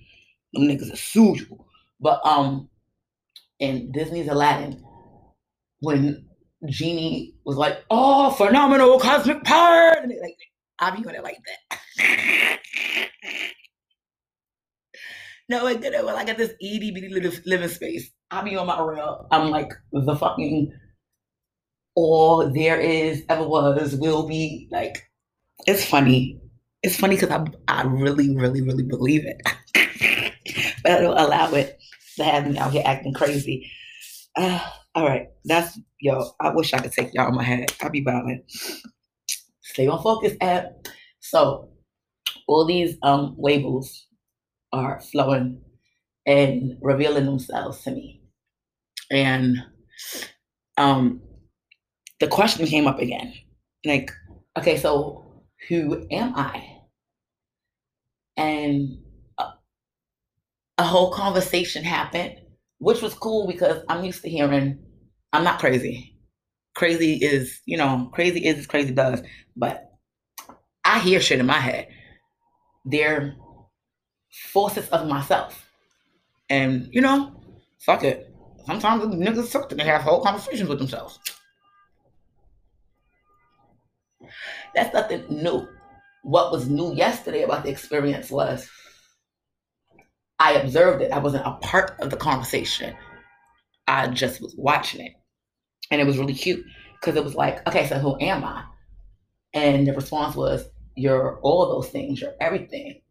them 0.53 0.65
niggas 0.65 0.93
are 0.93 0.97
you. 1.37 1.65
But 2.01 2.25
um, 2.27 2.69
in 3.61 3.93
Disney's 3.93 4.29
Aladdin, 4.29 4.83
when 5.81 6.27
Genie 6.69 7.35
was 7.45 7.57
like, 7.57 7.85
"Oh, 7.91 8.31
phenomenal 8.33 8.99
cosmic 9.01 9.45
power," 9.45 9.93
and 10.03 10.13
like, 10.23 10.37
I 10.81 10.91
be 10.97 11.07
on 11.07 11.15
it 11.15 11.25
like 11.25 11.39
that. 11.99 12.61
no, 15.49 15.67
I 15.67 15.75
did 15.75 15.95
it. 15.95 16.05
Well, 16.05 16.17
I 16.17 16.25
got 16.25 16.39
this 16.39 16.53
itty 16.61 16.93
bitty 16.93 17.09
little 17.11 17.33
living 17.47 17.69
space. 17.69 18.11
I 18.31 18.43
be 18.43 18.57
on 18.57 18.67
my 18.67 18.81
real. 18.83 19.27
I'm 19.31 19.51
like 19.51 19.73
the 19.93 20.17
fucking 20.17 20.73
all 21.97 22.51
there 22.53 22.81
is, 22.81 23.25
ever 23.29 23.47
was, 23.47 23.97
will 23.97 24.27
be. 24.29 24.69
Like, 24.71 25.11
it's 25.67 25.85
funny 25.85 26.41
it's 26.85 26.97
funny 26.97 27.17
because 27.17 27.31
I, 27.31 27.43
I 27.67 27.83
really, 27.85 28.37
really, 28.37 28.61
really 28.61 28.83
believe 28.83 29.25
it. 29.25 29.41
but 30.83 30.93
I 30.93 31.01
don't 31.01 31.19
allow 31.19 31.51
it 31.55 31.81
to 32.17 32.25
have 32.25 32.47
me 32.47 32.59
out 32.59 32.73
here 32.73 32.83
acting 32.85 33.15
crazy. 33.15 33.71
Uh, 34.37 34.61
all 34.95 35.09
right. 35.09 35.29
That's, 35.47 35.81
yo, 35.99 36.31
I 36.41 36.51
wish 36.51 36.75
I 36.75 36.79
could 36.81 36.93
take 36.93 37.15
y'all 37.15 37.29
in 37.29 37.35
my 37.35 37.43
head. 37.43 37.73
I'll 37.81 37.89
be 37.89 38.05
violent. 38.05 38.45
Stay 39.63 39.87
on 39.87 40.03
focus, 40.03 40.35
app. 40.43 40.87
So, 41.21 41.71
all 42.47 42.67
these 42.67 42.99
um 43.03 43.35
labels 43.39 44.07
are 44.71 45.01
flowing 45.01 45.63
and 46.27 46.77
revealing 46.83 47.25
themselves 47.25 47.83
to 47.85 47.93
me. 47.93 48.21
And 49.11 49.57
um 50.77 51.23
the 52.21 52.27
question 52.27 52.67
came 52.67 52.87
up 52.87 52.99
again. 52.99 53.33
Like, 53.87 54.11
okay, 54.59 54.77
so 54.77 55.25
who 55.69 56.07
am 56.11 56.35
I? 56.37 56.74
And 58.37 58.99
a, 59.39 59.45
a 60.79 60.85
whole 60.85 61.13
conversation 61.13 61.85
happened, 61.85 62.37
which 62.79 63.03
was 63.03 63.15
cool 63.15 63.47
because 63.47 63.83
I'm 63.89 64.05
used 64.05 64.23
to 64.23 64.29
hearing, 64.29 64.79
I'm 65.33 65.45
not 65.45 65.59
crazy. 65.59 66.17
Crazy 66.75 67.15
is, 67.15 67.61
you 67.67 67.77
know, 67.77 68.11
crazy 68.13 68.45
is 68.45 68.59
as 68.59 68.67
crazy 68.67 68.93
does, 68.93 69.23
but 69.57 69.93
I 70.85 70.99
hear 70.99 71.21
shit 71.21 71.39
in 71.39 71.47
my 71.47 71.59
head. 71.59 71.89
They're 72.85 73.37
forces 74.31 74.89
of 74.89 75.07
myself. 75.09 75.69
And, 76.51 76.89
you 76.93 77.01
know, 77.01 77.41
fuck 77.81 78.05
it. 78.05 78.35
Sometimes 78.67 79.05
niggas 79.05 79.47
suck 79.47 79.71
and 79.71 79.81
they 79.81 79.85
have 79.85 80.03
whole 80.03 80.23
conversations 80.23 80.69
with 80.69 80.79
themselves. 80.79 81.19
That's 84.75 84.93
nothing 84.93 85.25
new 85.31 85.69
what 86.25 86.51
was 86.51 86.69
new 86.69 86.93
yesterday 86.95 87.43
about 87.43 87.65
the 87.65 87.71
experience 87.71 88.31
was 88.31 88.69
I 90.41 90.55
observed 90.55 91.03
it. 91.03 91.13
I 91.13 91.19
wasn't 91.19 91.47
a 91.47 91.53
part 91.61 91.97
of 92.01 92.11
the 92.11 92.17
conversation. 92.17 92.97
I 93.87 94.09
just 94.09 94.41
was 94.41 94.55
watching 94.57 95.05
it. 95.07 95.13
And 95.91 96.01
it 96.01 96.07
was 96.07 96.17
really 96.17 96.33
cute 96.33 96.65
because 96.99 97.17
it 97.17 97.25
was 97.25 97.35
like, 97.35 97.67
okay, 97.69 97.87
so 97.87 97.99
who 97.99 98.19
am 98.21 98.43
I? 98.43 98.65
And 99.53 99.87
the 99.87 99.93
response 99.93 100.35
was, 100.35 100.67
you're 100.97 101.39
all 101.41 101.69
those 101.69 101.91
things, 101.91 102.23
you're 102.23 102.35
everything. 102.41 103.03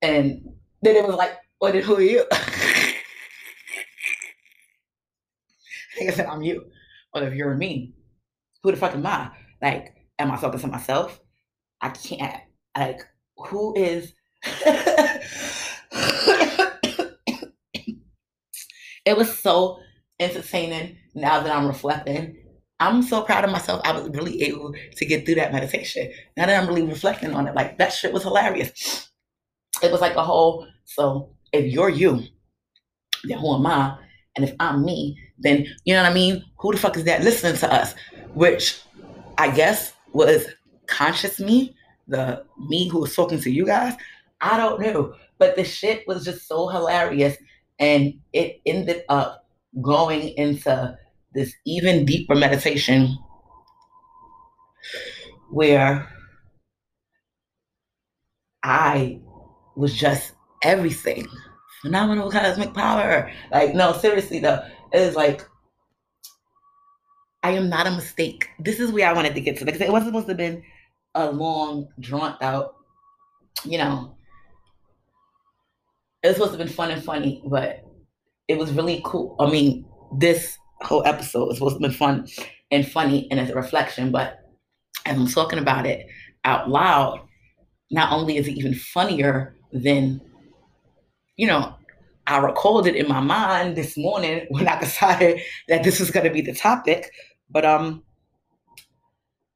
And 0.00 0.48
then 0.82 0.94
it 0.96 1.04
was 1.04 1.16
like, 1.16 1.36
what 1.58 1.74
who 1.74 1.96
are 1.96 2.00
you? 2.00 2.24
I 2.32 2.94
said, 6.10 6.26
I'm 6.26 6.42
you. 6.42 6.66
Well, 7.12 7.24
if 7.24 7.34
you're 7.34 7.56
me, 7.56 7.94
who 8.62 8.70
the 8.70 8.76
fuck 8.76 8.94
am 8.94 9.04
I? 9.04 9.32
Like, 9.60 9.96
am 10.18 10.30
I 10.30 10.36
talking 10.36 10.60
to 10.60 10.68
myself? 10.68 11.20
I 11.80 11.88
can't. 11.90 12.40
Like, 12.76 13.00
who 13.36 13.74
is 13.76 14.12
it 19.04 19.16
was 19.16 19.38
so 19.38 19.78
entertaining 20.18 20.96
now 21.14 21.40
that 21.40 21.54
I'm 21.54 21.66
reflecting. 21.66 22.36
I'm 22.80 23.02
so 23.02 23.22
proud 23.22 23.44
of 23.44 23.50
myself. 23.50 23.80
I 23.84 23.92
was 23.92 24.08
really 24.08 24.42
able 24.42 24.74
to 24.96 25.04
get 25.04 25.24
through 25.24 25.36
that 25.36 25.52
meditation. 25.52 26.10
Now 26.36 26.46
that 26.46 26.60
I'm 26.60 26.68
really 26.68 26.82
reflecting 26.82 27.34
on 27.34 27.46
it, 27.46 27.54
like 27.54 27.78
that 27.78 27.92
shit 27.92 28.12
was 28.12 28.24
hilarious. 28.24 29.10
It 29.82 29.92
was 29.92 30.00
like 30.00 30.16
a 30.16 30.24
whole, 30.24 30.66
so 30.84 31.34
if 31.52 31.72
you're 31.72 31.90
you, 31.90 32.22
then 33.24 33.38
who 33.38 33.54
am 33.54 33.66
I? 33.66 33.98
And 34.34 34.44
if 34.44 34.54
I'm 34.58 34.84
me, 34.84 35.18
then 35.38 35.66
you 35.84 35.94
know 35.94 36.02
what 36.02 36.10
I 36.10 36.14
mean? 36.14 36.44
Who 36.58 36.72
the 36.72 36.78
fuck 36.78 36.96
is 36.96 37.04
that 37.04 37.22
listening 37.22 37.56
to 37.58 37.72
us? 37.72 37.94
Which 38.34 38.80
I 39.38 39.50
guess 39.50 39.92
was 40.12 40.46
conscious 40.86 41.38
me, 41.38 41.76
the 42.12 42.44
me 42.68 42.88
who 42.88 43.00
was 43.00 43.16
talking 43.16 43.40
to 43.40 43.50
you 43.50 43.66
guys. 43.66 43.94
I 44.40 44.56
don't 44.56 44.80
know. 44.80 45.14
But 45.38 45.56
the 45.56 45.64
shit 45.64 46.06
was 46.06 46.24
just 46.24 46.46
so 46.46 46.68
hilarious. 46.68 47.36
And 47.80 48.14
it 48.32 48.60
ended 48.64 49.02
up 49.08 49.44
going 49.80 50.28
into 50.36 50.96
this 51.34 51.54
even 51.64 52.04
deeper 52.04 52.34
meditation 52.34 53.18
where 55.50 56.08
I 58.62 59.20
was 59.74 59.94
just 59.94 60.34
everything. 60.62 61.26
Phenomenal 61.80 62.30
cosmic 62.30 62.74
power. 62.74 63.32
Like, 63.50 63.74
no, 63.74 63.92
seriously 63.92 64.38
though, 64.38 64.62
it 64.92 65.00
was 65.00 65.16
like 65.16 65.44
I 67.42 67.52
am 67.52 67.68
not 67.68 67.86
a 67.86 67.90
mistake. 67.90 68.48
This 68.60 68.78
is 68.78 68.92
where 68.92 69.08
I 69.08 69.12
wanted 69.12 69.34
to 69.34 69.40
get 69.40 69.56
to 69.58 69.64
because 69.64 69.80
it 69.80 69.90
wasn't 69.90 70.10
supposed 70.10 70.26
to 70.26 70.32
have 70.32 70.36
been 70.36 70.62
a 71.14 71.30
long, 71.30 71.88
drawn 72.00 72.36
out, 72.40 72.76
you 73.64 73.78
know, 73.78 74.16
it 76.22 76.28
was 76.28 76.36
supposed 76.36 76.52
to 76.52 76.58
have 76.58 76.66
been 76.66 76.74
fun 76.74 76.90
and 76.90 77.04
funny, 77.04 77.42
but 77.46 77.84
it 78.48 78.58
was 78.58 78.72
really 78.72 79.02
cool. 79.04 79.36
I 79.40 79.50
mean, 79.50 79.84
this 80.18 80.56
whole 80.82 81.04
episode 81.06 81.48
was 81.48 81.56
supposed 81.56 81.78
to 81.78 81.82
have 81.82 81.90
been 81.90 81.98
fun 81.98 82.28
and 82.70 82.86
funny 82.90 83.28
and 83.30 83.40
as 83.40 83.50
a 83.50 83.54
reflection, 83.54 84.10
but 84.10 84.38
as 85.04 85.16
I'm 85.16 85.26
talking 85.26 85.58
about 85.58 85.86
it 85.86 86.06
out 86.44 86.70
loud, 86.70 87.20
not 87.90 88.12
only 88.12 88.36
is 88.36 88.48
it 88.48 88.52
even 88.52 88.74
funnier 88.74 89.54
than, 89.72 90.20
you 91.36 91.46
know, 91.46 91.74
I 92.26 92.38
recalled 92.38 92.86
it 92.86 92.94
in 92.94 93.08
my 93.08 93.20
mind 93.20 93.76
this 93.76 93.96
morning 93.96 94.46
when 94.50 94.68
I 94.68 94.78
decided 94.78 95.40
that 95.68 95.84
this 95.84 96.00
was 96.00 96.10
going 96.10 96.24
to 96.24 96.32
be 96.32 96.40
the 96.40 96.54
topic, 96.54 97.10
but 97.50 97.64
um, 97.64 98.02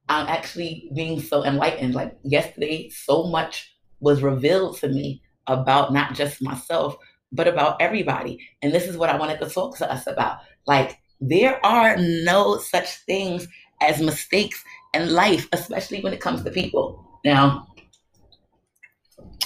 I'm 0.08 0.26
actually 0.28 0.90
being 0.94 1.20
so 1.20 1.44
enlightened. 1.44 1.94
Like 1.94 2.16
yesterday, 2.22 2.90
so 2.90 3.24
much 3.24 3.76
was 4.00 4.22
revealed 4.22 4.78
to 4.78 4.88
me 4.88 5.22
about 5.46 5.92
not 5.92 6.14
just 6.14 6.42
myself, 6.42 6.96
but 7.32 7.48
about 7.48 7.80
everybody. 7.80 8.38
And 8.62 8.72
this 8.72 8.86
is 8.86 8.96
what 8.96 9.10
I 9.10 9.16
wanted 9.16 9.40
to 9.40 9.48
talk 9.48 9.76
to 9.78 9.90
us 9.90 10.06
about. 10.06 10.38
Like, 10.66 10.98
there 11.20 11.64
are 11.64 11.96
no 11.96 12.58
such 12.58 12.88
things 13.06 13.48
as 13.80 14.00
mistakes 14.00 14.62
in 14.94 15.12
life, 15.12 15.48
especially 15.52 16.00
when 16.00 16.12
it 16.12 16.20
comes 16.20 16.42
to 16.42 16.50
people. 16.50 17.04
Now, 17.24 17.66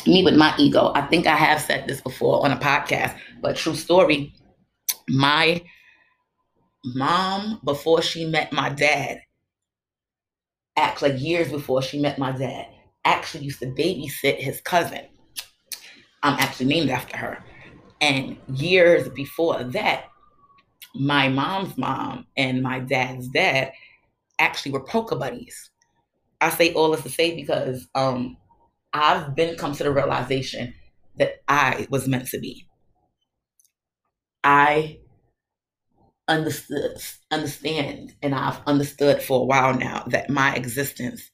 me 0.07 0.23
with 0.25 0.37
my 0.37 0.55
ego, 0.59 0.93
I 0.95 1.03
think 1.03 1.27
I 1.27 1.37
have 1.37 1.61
said 1.61 1.87
this 1.87 2.01
before 2.01 2.45
on 2.45 2.53
a 2.53 2.57
podcast, 2.57 3.17
but 3.41 3.57
true 3.57 3.75
story. 3.75 4.35
My 5.09 5.63
mom, 6.85 7.61
before 7.65 8.03
she 8.03 8.25
met 8.25 8.53
my 8.53 8.71
dad, 8.71 9.21
like 11.03 11.21
years 11.21 11.51
before 11.51 11.83
she 11.83 11.99
met 12.01 12.19
my 12.19 12.33
dad, 12.33 12.67
actually 13.05 13.45
used 13.45 13.61
to 13.61 13.67
babysit 13.67 14.37
his 14.37 14.61
cousin. 14.61 15.07
I'm 16.23 16.39
actually 16.39 16.67
named 16.67 16.91
after 16.91 17.17
her. 17.17 17.45
And 18.01 18.37
years 18.49 19.09
before 19.11 19.63
that, 19.63 20.05
my 20.95 21.29
mom's 21.29 21.77
mom 21.77 22.27
and 22.37 22.63
my 22.63 22.81
dad's 22.81 23.29
dad 23.29 23.73
actually 24.39 24.73
were 24.73 24.85
poker 24.85 25.17
buddies. 25.17 25.71
I 26.41 26.51
say 26.51 26.73
all 26.73 26.91
this 26.91 27.03
to 27.03 27.11
say 27.11 27.37
because 27.37 27.87
um, 27.95 28.37
I've 28.93 29.35
been 29.35 29.57
come 29.57 29.75
to 29.75 29.85
the 29.85 29.93
realization 29.93 30.75
that 31.19 31.43
I 31.49 31.87
was 31.91 32.09
meant 32.09 32.29
to 32.29 32.39
be. 32.39 32.67
I 34.43 34.99
understood 36.31 36.97
understand 37.31 38.15
and 38.23 38.35
I've 38.35 38.61
understood 38.67 39.21
for 39.21 39.43
a 39.43 39.45
while 39.45 39.75
now 39.75 40.05
that 40.07 40.31
my 40.31 40.55
existence 40.55 41.29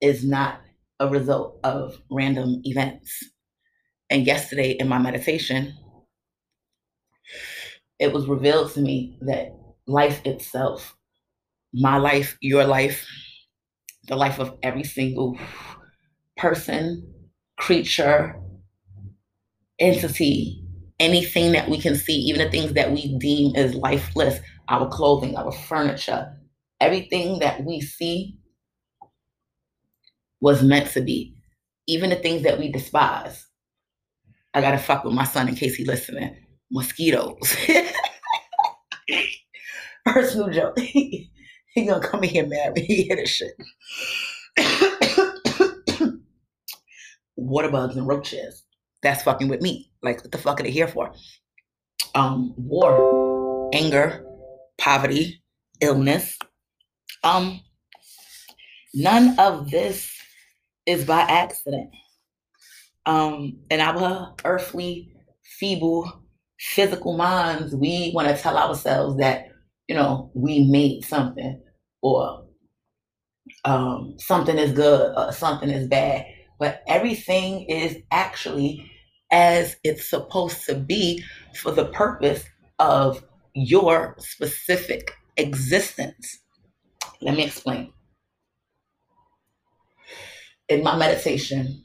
is 0.00 0.24
not 0.24 0.60
a 0.98 1.08
result 1.08 1.60
of 1.62 1.98
random 2.10 2.62
events. 2.64 3.22
And 4.10 4.26
yesterday 4.26 4.72
in 4.72 4.88
my 4.88 4.98
meditation, 4.98 5.74
it 7.98 8.12
was 8.12 8.26
revealed 8.26 8.72
to 8.72 8.80
me 8.80 9.18
that 9.20 9.54
life 9.86 10.24
itself, 10.24 10.96
my 11.74 11.98
life, 11.98 12.38
your 12.40 12.64
life, 12.64 13.06
the 14.08 14.16
life 14.16 14.38
of 14.38 14.56
every 14.62 14.84
single 14.84 15.38
person, 16.38 17.14
creature, 17.58 18.40
entity, 19.78 20.64
anything 21.00 21.52
that 21.52 21.68
we 21.68 21.78
can 21.78 21.94
see, 21.94 22.14
even 22.14 22.44
the 22.44 22.50
things 22.50 22.72
that 22.74 22.92
we 22.92 23.16
deem 23.18 23.54
as 23.56 23.74
lifeless, 23.74 24.40
our 24.68 24.88
clothing, 24.88 25.36
our 25.36 25.52
furniture, 25.52 26.32
everything 26.80 27.38
that 27.40 27.64
we 27.64 27.80
see 27.80 28.36
was 30.40 30.62
meant 30.62 30.90
to 30.90 31.00
be. 31.00 31.34
Even 31.86 32.10
the 32.10 32.16
things 32.16 32.42
that 32.42 32.58
we 32.58 32.70
despise, 32.70 33.46
I 34.54 34.60
gotta 34.60 34.78
fuck 34.78 35.04
with 35.04 35.14
my 35.14 35.24
son 35.24 35.48
in 35.48 35.54
case 35.54 35.76
he's 35.76 35.86
listening. 35.86 36.36
Mosquitoes. 36.70 37.56
Personal 40.06 40.50
joke. 40.50 40.78
he 40.78 41.30
gonna 41.76 42.06
come 42.06 42.24
in 42.24 42.30
here 42.30 42.46
mad 42.46 42.72
when 42.74 42.84
he 42.84 43.04
hear 43.04 43.16
this 43.16 43.30
shit. 43.30 43.52
Water 47.36 47.70
bugs 47.70 47.96
and 47.96 48.06
roaches. 48.06 48.64
That's 49.02 49.22
fucking 49.22 49.48
with 49.48 49.60
me. 49.60 49.90
Like, 50.02 50.22
what 50.22 50.32
the 50.32 50.38
fuck 50.38 50.60
are 50.60 50.62
they 50.62 50.70
here 50.70 50.88
for? 50.88 51.12
Um, 52.14 52.54
war, 52.56 53.70
anger, 53.72 54.24
poverty, 54.78 55.42
illness. 55.80 56.38
Um, 57.22 57.60
none 58.94 59.38
of 59.38 59.70
this 59.70 60.10
is 60.86 61.04
by 61.04 61.20
accident 61.20 61.90
um, 63.08 63.58
in 63.70 63.80
our 63.80 64.34
earthly, 64.44 65.10
feeble, 65.42 66.22
physical 66.60 67.16
minds, 67.16 67.74
we 67.74 68.12
want 68.14 68.28
to 68.28 68.36
tell 68.36 68.58
ourselves 68.58 69.16
that, 69.16 69.46
you 69.88 69.96
know, 69.96 70.30
we 70.34 70.70
made 70.70 71.02
something 71.04 71.58
or 72.02 72.44
um, 73.64 74.14
something 74.18 74.58
is 74.58 74.72
good 74.72 75.14
or 75.16 75.32
something 75.32 75.70
is 75.70 75.88
bad. 75.88 76.26
But 76.58 76.82
everything 76.86 77.62
is 77.68 77.98
actually 78.10 78.90
as 79.30 79.76
it's 79.84 80.08
supposed 80.08 80.64
to 80.66 80.74
be 80.74 81.22
for 81.54 81.70
the 81.70 81.86
purpose 81.86 82.44
of 82.78 83.24
your 83.54 84.16
specific 84.18 85.12
existence. 85.36 86.38
Let 87.20 87.36
me 87.36 87.44
explain. 87.44 87.92
In 90.68 90.82
my 90.82 90.96
meditation, 90.96 91.82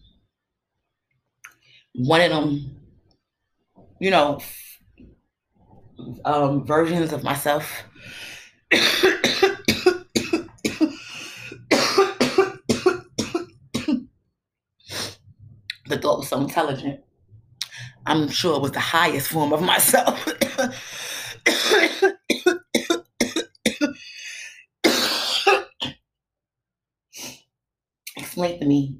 one 1.95 2.21
of 2.21 2.31
them, 2.31 2.77
you 3.99 4.11
know, 4.11 4.39
um, 6.25 6.65
versions 6.65 7.13
of 7.13 7.23
myself. 7.23 7.83
the 15.93 16.01
thought 16.01 16.19
was 16.19 16.29
so 16.29 16.39
intelligent. 16.39 17.01
I'm 18.05 18.29
sure 18.29 18.55
it 18.57 18.61
was 18.61 18.71
the 18.71 18.79
highest 18.79 19.29
form 19.29 19.53
of 19.53 19.61
myself. 19.61 20.27
Explain 28.17 28.59
to 28.59 28.65
me 28.65 28.99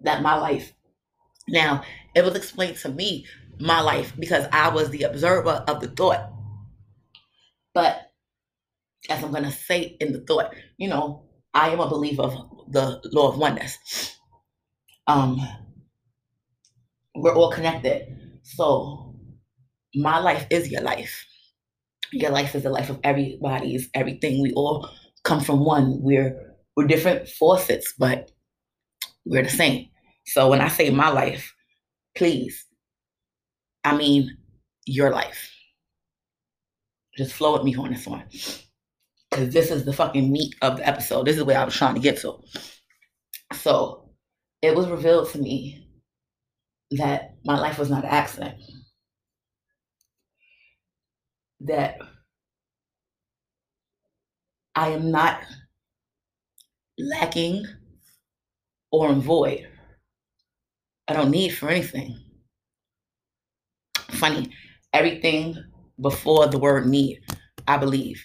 that 0.00 0.22
my 0.22 0.34
life. 0.34 0.72
Now, 1.48 1.82
it 2.14 2.24
was 2.24 2.34
explained 2.34 2.76
to 2.78 2.88
me, 2.88 3.26
my 3.58 3.80
life, 3.80 4.14
because 4.18 4.46
I 4.52 4.68
was 4.68 4.90
the 4.90 5.02
observer 5.04 5.64
of 5.68 5.80
the 5.80 5.88
thought. 5.88 6.30
But 7.74 8.10
as 9.08 9.22
I'm 9.22 9.30
going 9.30 9.44
to 9.44 9.52
say 9.52 9.96
in 10.00 10.12
the 10.12 10.20
thought, 10.20 10.54
you 10.76 10.88
know, 10.88 11.24
I 11.54 11.70
am 11.70 11.80
a 11.80 11.88
believer 11.88 12.22
of 12.22 12.32
the 12.68 13.00
law 13.12 13.28
of 13.28 13.38
oneness. 13.38 13.78
Um, 15.06 15.40
we're 17.14 17.34
all 17.34 17.50
connected. 17.50 18.40
So 18.42 19.16
my 19.94 20.18
life 20.18 20.46
is 20.50 20.70
your 20.70 20.82
life. 20.82 21.26
Your 22.12 22.30
life 22.30 22.54
is 22.54 22.62
the 22.62 22.70
life 22.70 22.90
of 22.90 23.00
everybody's 23.04 23.88
everything. 23.94 24.42
We 24.42 24.52
all 24.52 24.88
come 25.24 25.40
from 25.40 25.64
one. 25.64 26.02
We're 26.02 26.54
we're 26.76 26.86
different 26.86 27.28
faucets, 27.28 27.94
but 27.98 28.30
we're 29.24 29.42
the 29.42 29.48
same. 29.48 29.88
So 30.26 30.48
when 30.48 30.60
I 30.60 30.68
say 30.68 30.90
my 30.90 31.08
life, 31.08 31.54
please, 32.16 32.66
I 33.84 33.96
mean 33.96 34.36
your 34.86 35.10
life. 35.10 35.50
Just 37.16 37.34
flow 37.34 37.54
with 37.54 37.64
me 37.64 37.76
on 37.76 37.92
this 37.92 38.06
one. 38.06 38.24
Because 39.30 39.52
this 39.52 39.70
is 39.70 39.84
the 39.84 39.92
fucking 39.92 40.30
meat 40.30 40.54
of 40.62 40.78
the 40.78 40.86
episode. 40.86 41.26
This 41.26 41.36
is 41.36 41.44
where 41.44 41.58
I 41.58 41.64
was 41.64 41.74
trying 41.74 41.94
to 41.94 42.00
get 42.00 42.18
to. 42.18 42.38
So 43.54 44.01
it 44.62 44.76
was 44.76 44.88
revealed 44.88 45.28
to 45.30 45.38
me 45.38 45.88
that 46.92 47.34
my 47.44 47.58
life 47.58 47.78
was 47.78 47.90
not 47.90 48.04
an 48.04 48.10
accident. 48.10 48.54
That 51.60 51.98
I 54.74 54.90
am 54.90 55.10
not 55.10 55.42
lacking 56.98 57.66
or 58.90 59.10
in 59.10 59.20
void. 59.20 59.68
I 61.08 61.14
don't 61.14 61.30
need 61.30 61.50
for 61.50 61.68
anything. 61.68 62.18
Funny, 64.10 64.50
everything 64.92 65.56
before 66.00 66.46
the 66.46 66.58
word 66.58 66.86
need, 66.86 67.20
I 67.66 67.76
believe, 67.78 68.24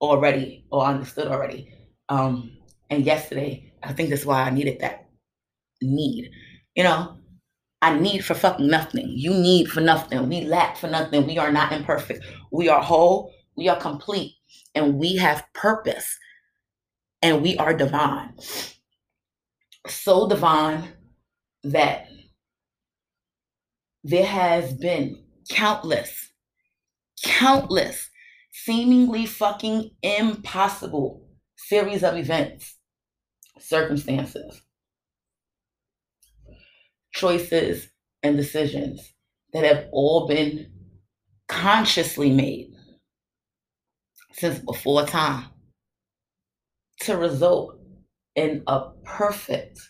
already 0.00 0.64
or 0.70 0.84
understood 0.84 1.28
already. 1.28 1.72
Um, 2.08 2.56
and 2.90 3.04
yesterday, 3.04 3.72
I 3.82 3.92
think 3.92 4.10
that's 4.10 4.24
why 4.24 4.42
I 4.42 4.50
needed 4.50 4.80
that 4.80 5.05
need. 5.82 6.30
You 6.74 6.84
know, 6.84 7.18
I 7.82 7.98
need 7.98 8.24
for 8.24 8.34
fucking 8.34 8.68
nothing. 8.68 9.06
You 9.08 9.30
need 9.30 9.68
for 9.68 9.80
nothing. 9.80 10.28
We 10.28 10.42
lack 10.42 10.76
for 10.76 10.88
nothing. 10.88 11.26
We 11.26 11.38
are 11.38 11.52
not 11.52 11.72
imperfect. 11.72 12.24
We 12.50 12.68
are 12.68 12.82
whole. 12.82 13.32
We 13.56 13.68
are 13.68 13.78
complete. 13.78 14.34
And 14.74 14.98
we 14.98 15.16
have 15.16 15.44
purpose. 15.54 16.16
And 17.22 17.42
we 17.42 17.56
are 17.58 17.74
divine. 17.74 18.34
So 19.88 20.28
divine 20.28 20.88
that 21.64 22.08
there 24.04 24.26
has 24.26 24.72
been 24.74 25.22
countless, 25.48 26.30
countless, 27.24 28.08
seemingly 28.52 29.26
fucking 29.26 29.90
impossible 30.02 31.26
series 31.56 32.02
of 32.02 32.16
events, 32.16 32.76
circumstances, 33.58 34.62
choices, 37.16 37.88
and 38.22 38.36
decisions 38.36 39.14
that 39.52 39.64
have 39.64 39.86
all 39.90 40.26
been 40.28 40.70
consciously 41.48 42.30
made 42.30 42.72
since 44.32 44.58
before 44.58 45.06
time 45.06 45.46
to 47.00 47.16
result 47.16 47.78
in 48.34 48.62
a 48.66 48.90
perfect 49.04 49.80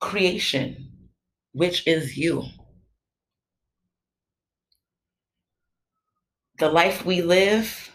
creation, 0.00 0.90
which 1.52 1.86
is 1.86 2.16
you. 2.16 2.44
The 6.58 6.70
life 6.70 7.04
we 7.04 7.22
live, 7.22 7.90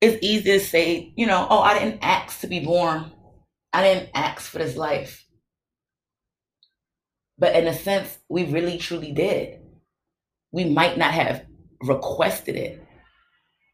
it's 0.00 0.18
easy 0.22 0.52
to 0.52 0.60
say, 0.60 1.12
you 1.16 1.26
know, 1.26 1.46
oh, 1.50 1.60
I 1.60 1.78
didn't 1.78 2.00
ask 2.02 2.40
to 2.40 2.46
be 2.46 2.60
born. 2.60 3.10
I 3.74 3.82
didn't 3.82 4.10
ask 4.14 4.50
for 4.50 4.58
this 4.58 4.76
life. 4.76 5.26
But 7.38 7.56
in 7.56 7.66
a 7.66 7.74
sense, 7.74 8.18
we 8.28 8.44
really 8.44 8.78
truly 8.78 9.12
did. 9.12 9.60
We 10.52 10.64
might 10.64 10.96
not 10.96 11.12
have 11.12 11.44
requested 11.82 12.54
it, 12.54 12.82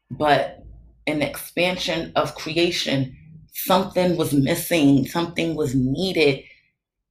but 0.09 0.63
an 1.05 1.21
expansion 1.21 2.11
of 2.15 2.35
creation 2.35 3.15
something 3.53 4.17
was 4.17 4.33
missing, 4.33 5.05
something 5.05 5.55
was 5.55 5.75
needed. 5.75 6.43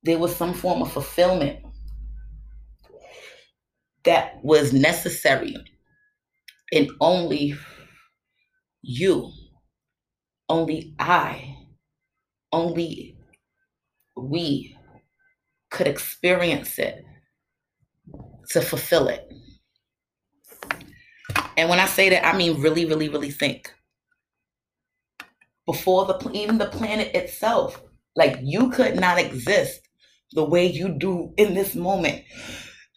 There 0.02 0.18
was 0.18 0.34
some 0.34 0.54
form 0.54 0.82
of 0.82 0.92
fulfillment 0.92 1.60
that 4.04 4.42
was 4.42 4.72
necessary. 4.72 5.56
And 6.72 6.90
only 7.00 7.54
you, 8.82 9.30
only 10.48 10.94
I, 10.98 11.56
only 12.52 13.16
we 14.16 14.76
could 15.70 15.86
experience 15.86 16.78
it 16.78 17.04
to 18.50 18.60
fulfill 18.60 19.08
it. 19.08 19.30
And 21.56 21.68
when 21.68 21.78
I 21.78 21.86
say 21.86 22.10
that, 22.10 22.26
I 22.26 22.36
mean 22.36 22.60
really, 22.60 22.84
really, 22.86 23.08
really 23.08 23.30
think 23.30 23.72
before 25.70 26.04
the 26.04 26.30
even 26.32 26.58
the 26.58 26.66
planet 26.66 27.14
itself. 27.14 27.80
Like 28.16 28.38
you 28.42 28.70
could 28.70 28.98
not 28.98 29.20
exist 29.20 29.80
the 30.32 30.44
way 30.44 30.66
you 30.66 30.88
do 30.88 31.32
in 31.36 31.54
this 31.54 31.76
moment 31.76 32.22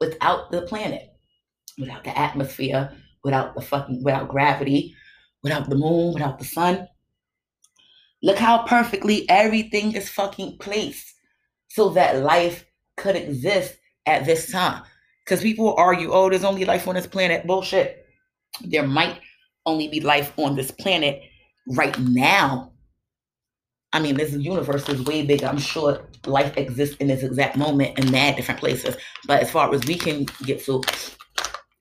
without 0.00 0.50
the 0.50 0.62
planet, 0.66 1.08
without 1.78 2.02
the 2.02 2.18
atmosphere, 2.18 2.90
without 3.22 3.54
the 3.54 3.60
fucking 3.60 4.02
without 4.02 4.28
gravity, 4.28 4.96
without 5.42 5.68
the 5.68 5.76
moon, 5.76 6.14
without 6.14 6.38
the 6.38 6.44
sun. 6.44 6.86
Look 8.22 8.38
how 8.38 8.64
perfectly 8.66 9.28
everything 9.28 9.92
is 9.92 10.08
fucking 10.08 10.58
placed 10.58 11.14
so 11.68 11.90
that 11.90 12.22
life 12.22 12.64
could 12.96 13.16
exist 13.16 13.74
at 14.06 14.24
this 14.24 14.50
time. 14.52 14.82
Because 15.24 15.42
people 15.42 15.74
argue, 15.76 16.12
oh, 16.12 16.30
there's 16.30 16.44
only 16.44 16.64
life 16.64 16.86
on 16.86 16.94
this 16.94 17.06
planet. 17.06 17.46
Bullshit. 17.46 18.06
There 18.62 18.86
might 18.86 19.20
only 19.66 19.88
be 19.88 20.00
life 20.00 20.32
on 20.36 20.56
this 20.56 20.70
planet 20.70 21.22
right 21.68 21.96
now. 21.98 22.72
I 23.92 24.00
mean, 24.00 24.16
this 24.16 24.32
universe 24.32 24.88
is 24.88 25.02
way 25.02 25.24
bigger. 25.24 25.46
I'm 25.46 25.58
sure 25.58 26.08
life 26.26 26.56
exists 26.56 26.96
in 26.96 27.08
this 27.08 27.22
exact 27.22 27.56
moment 27.56 27.98
in 27.98 28.10
mad 28.10 28.36
different 28.36 28.60
places. 28.60 28.96
But 29.26 29.42
as 29.42 29.50
far 29.50 29.72
as 29.74 29.84
we 29.84 29.96
can 29.96 30.26
get 30.44 30.64
to, 30.64 30.82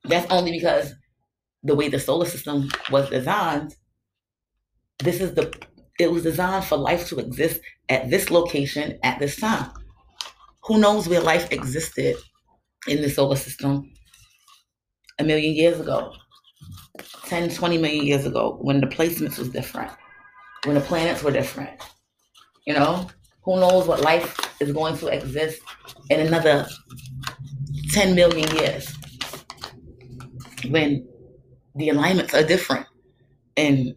that's 0.06 0.30
only 0.32 0.52
because 0.52 0.94
the 1.64 1.76
way 1.76 1.90
the 1.90 2.00
solar 2.00 2.26
system 2.26 2.70
was 2.90 3.10
designed, 3.10 3.76
this 5.00 5.22
is 5.22 5.34
the 5.34 5.54
it 6.00 6.12
was 6.12 6.24
designed 6.24 6.66
for 6.66 6.78
life 6.78 7.08
to 7.10 7.20
exist 7.20 7.62
at 7.90 8.10
this 8.10 8.32
location 8.32 8.98
at 9.04 9.20
this 9.20 9.40
time. 9.40 9.72
Who 10.64 10.80
knows 10.80 11.08
where 11.08 11.22
life 11.22 11.52
existed 11.52 12.16
in 12.88 13.02
the 13.02 13.10
solar 13.10 13.36
system 13.36 13.92
a 15.20 15.24
million 15.24 15.54
years 15.54 15.80
ago? 15.80 16.14
10, 17.26 17.52
20 17.52 17.78
million 17.78 18.06
years 18.06 18.26
ago 18.26 18.58
when 18.62 18.82
the 18.82 18.88
placements 18.88 19.38
was 19.38 19.50
different, 19.50 19.92
when 20.66 20.76
the 20.76 20.82
planets 20.82 21.24
were 21.24 21.32
different. 21.32 21.80
You 22.66 22.74
know, 22.74 23.08
who 23.44 23.60
knows 23.60 23.88
what 23.88 24.02
life 24.02 24.38
is 24.60 24.72
going 24.72 24.98
to 24.98 25.08
exist 25.08 25.62
in 26.10 26.20
another 26.20 26.68
10 27.92 28.16
million 28.16 28.50
years 28.56 28.96
when 30.70 31.08
the 31.76 31.90
alignments 31.90 32.34
are 32.34 32.44
different 32.44 32.86
and 33.58 33.96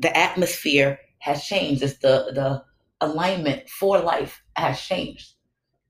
the 0.00 0.16
atmosphere 0.16 0.98
has 1.20 1.44
changed. 1.44 1.82
It's 1.82 1.98
the, 1.98 2.30
the 2.34 2.62
alignment 3.00 3.68
for 3.68 3.98
life 3.98 4.42
has 4.56 4.80
changed. 4.80 5.34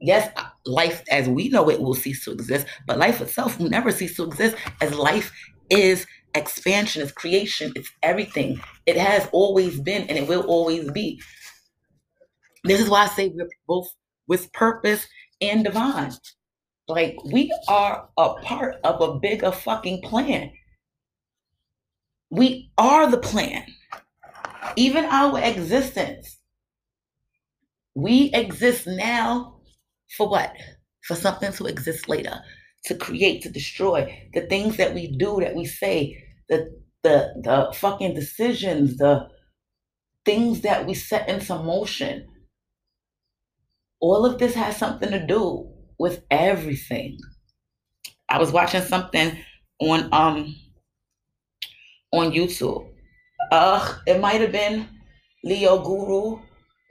Yes, 0.01 0.33
life 0.65 1.03
as 1.11 1.29
we 1.29 1.49
know 1.49 1.69
it 1.69 1.81
will 1.81 1.95
cease 1.95 2.25
to 2.25 2.33
exist, 2.33 2.67
but 2.87 2.99
life 2.99 3.21
itself 3.21 3.59
will 3.59 3.69
never 3.69 3.91
cease 3.91 4.17
to 4.17 4.25
exist 4.25 4.57
as 4.81 4.95
life 4.95 5.33
is 5.71 6.07
expansion, 6.35 7.03
it's 7.03 7.13
creation, 7.13 7.73
it's 7.75 7.91
everything. 8.03 8.61
It 8.87 8.97
has 8.97 9.29
always 9.33 9.81
been 9.81 10.03
and 10.03 10.17
it 10.17 10.29
will 10.29 10.43
always 10.43 10.91
be. 10.93 11.21
This 12.65 12.81
is 12.81 12.89
why 12.89 13.05
I 13.05 13.09
say 13.09 13.29
we're 13.35 13.49
both 13.67 13.89
with 14.29 14.53
purpose 14.53 15.07
and 15.41 15.65
divine. 15.65 16.13
Like 16.87 17.17
we 17.25 17.53
are 17.69 18.09
a 18.17 18.35
part 18.35 18.77
of 18.85 19.01
a 19.01 19.19
bigger 19.19 19.53
fucking 19.53 20.03
plan. 20.03 20.53
We 22.31 22.71
are 22.79 23.11
the 23.11 23.19
plan. 23.19 23.67
Even 24.77 25.05
our 25.07 25.41
existence. 25.41 26.39
We 27.95 28.31
exist 28.33 28.87
now 28.87 29.61
for 30.17 30.29
what? 30.29 30.55
For 31.07 31.17
something 31.17 31.53
to 31.55 31.67
exist 31.67 32.09
later 32.09 32.41
to 32.85 32.95
create, 32.95 33.43
to 33.43 33.51
destroy, 33.51 34.29
the 34.35 34.43
things 34.43 34.77
that 34.77 34.95
we 34.95 35.17
do, 35.17 35.39
that 35.41 35.55
we 35.55 35.65
say, 35.67 36.23
the 36.49 36.71
the 37.03 37.33
the 37.43 37.73
fucking 37.77 38.15
decisions, 38.15 38.97
the 38.99 39.29
things 40.25 40.63
that 40.63 40.87
we 40.87 40.95
set 40.95 41.29
into 41.29 41.57
motion. 41.57 42.27
All 44.01 44.27
of 44.27 44.39
this 44.39 44.55
has 44.55 44.77
something 44.77 45.11
to 45.11 45.27
do 45.27 45.73
with 45.99 46.25
everything. 46.31 47.19
I 48.29 48.39
was 48.39 48.53
watching 48.53 48.83
something 48.83 49.37
on 49.81 50.09
um 50.13 50.57
on 52.13 52.33
YouTube. 52.33 52.89
Uh, 53.51 53.95
it 54.07 54.21
might 54.21 54.41
have 54.41 54.53
been 54.53 54.89
Leo 55.45 55.83
Gura. 55.83 56.43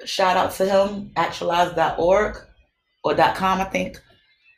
Shout 0.05 0.37
out 0.37 0.51
to 0.53 0.65
him, 0.65 1.11
actualized.org 1.15 2.37
or 3.03 3.15
.com, 3.15 3.61
I 3.61 3.65
think. 3.65 3.99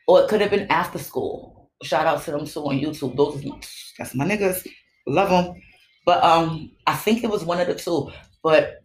Or 0.06 0.22
it 0.22 0.28
could 0.28 0.40
have 0.40 0.50
been 0.50 0.70
After 0.70 0.98
Skool. 0.98 1.68
Shout 1.82 2.06
out 2.06 2.22
to 2.24 2.32
them 2.32 2.46
too 2.46 2.60
on 2.60 2.78
YouTube. 2.78 3.16
Those 3.16 3.42
my, 3.44 3.58
that's 3.98 4.14
my 4.14 4.26
niggas. 4.26 4.66
Love 5.06 5.30
them. 5.30 5.62
But 6.04 6.22
um, 6.22 6.72
I 6.86 6.94
think 6.94 7.24
it 7.24 7.30
was 7.30 7.44
one 7.44 7.60
of 7.60 7.68
the 7.68 7.74
two. 7.74 8.10
But 8.42 8.82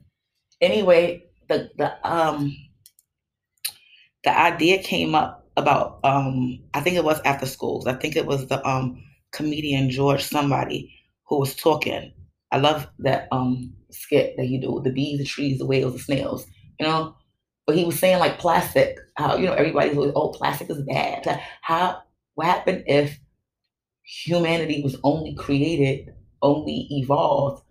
anyway, 0.62 1.24
the 1.50 1.70
the 1.78 2.08
um 2.08 2.56
the 4.24 4.38
idea 4.38 4.82
came 4.82 5.16
up 5.16 5.48
about 5.58 6.00
um 6.04 6.60
I 6.74 6.82
think 6.82 6.96
it 6.96 7.04
was 7.04 7.20
After 7.26 7.46
Skool's. 7.46 7.88
I 7.88 7.94
think 7.94 8.16
it 8.16 8.26
was 8.26 8.48
the 8.48 8.66
um 8.68 9.04
comedian 9.32 9.90
George 9.90 10.24
somebody 10.24 10.94
who 11.28 11.40
was 11.40 11.56
talking. 11.56 12.14
I 12.52 12.58
love 12.58 12.88
that 13.00 13.28
um 13.32 13.74
skit 13.92 14.36
that 14.38 14.48
you 14.48 14.62
do 14.62 14.82
the 14.84 14.92
bees, 14.92 15.20
the 15.20 15.26
trees, 15.26 15.60
the 15.60 15.66
whales, 15.66 15.94
the 15.94 16.00
snails. 16.00 16.46
You 16.80 16.88
know, 16.88 17.16
but 17.66 17.76
he 17.76 17.86
was 17.86 18.00
saying 18.00 18.20
like 18.20 18.40
plastic. 18.40 18.98
How 19.18 19.38
you 19.38 19.46
know 19.46 19.54
everybody's 19.54 19.98
always 19.98 20.14
oh 20.16 20.30
plastic 20.30 20.70
is 20.70 20.82
bad. 20.84 21.42
How 21.62 22.02
what 22.36 22.48
happened 22.48 22.84
if 22.88 23.20
humanity 24.04 24.82
was 24.84 24.98
only 25.04 25.36
created, 25.36 26.14
only 26.42 26.88
evolved, 26.92 27.64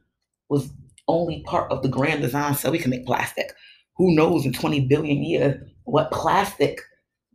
was 0.49 0.71
only 1.09 1.43
part 1.47 1.71
of 1.71 1.83
the 1.83 1.89
grand 1.89 2.23
design 2.23 2.55
so 2.55 2.71
we 2.71 2.79
can 2.79 2.91
make 2.91 3.07
plastic? 3.07 3.53
Who 3.97 4.15
knows 4.15 4.45
in 4.45 4.53
20 4.53 4.87
billion 4.89 5.23
years 5.23 5.57
what 5.85 6.11
plastic 6.11 6.81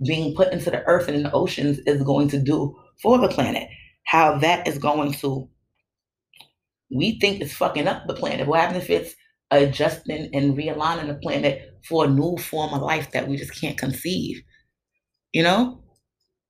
being 0.06 0.36
put 0.36 0.52
into 0.52 0.70
the 0.72 0.84
earth 0.84 1.08
and 1.08 1.16
in 1.16 1.24
the 1.24 1.32
oceans 1.32 1.80
is 1.80 2.04
going 2.04 2.28
to 2.30 2.40
do 2.40 2.76
for 3.02 3.18
the 3.18 3.30
planet? 3.30 3.70
How 4.06 4.38
that 4.40 4.68
is 4.68 4.78
going 4.78 5.14
to 5.14 5.48
we 6.92 7.20
think 7.20 7.42
it's 7.42 7.54
fucking 7.54 7.88
up 7.88 8.08
the 8.08 8.14
planet. 8.14 8.48
What 8.48 8.62
happens 8.62 8.84
if 8.84 8.90
it's 8.90 9.16
adjusting 9.52 10.30
and 10.34 10.58
realigning 10.58 11.08
the 11.08 11.16
planet 11.16 11.80
for 11.88 12.06
a 12.06 12.10
new 12.10 12.38
form 12.38 12.74
of 12.74 12.82
life 12.82 13.12
that 13.12 13.28
we 13.28 13.38
just 13.38 13.60
can't 13.60 13.78
conceive? 13.78 14.42
You 15.34 15.44
know, 15.44 15.84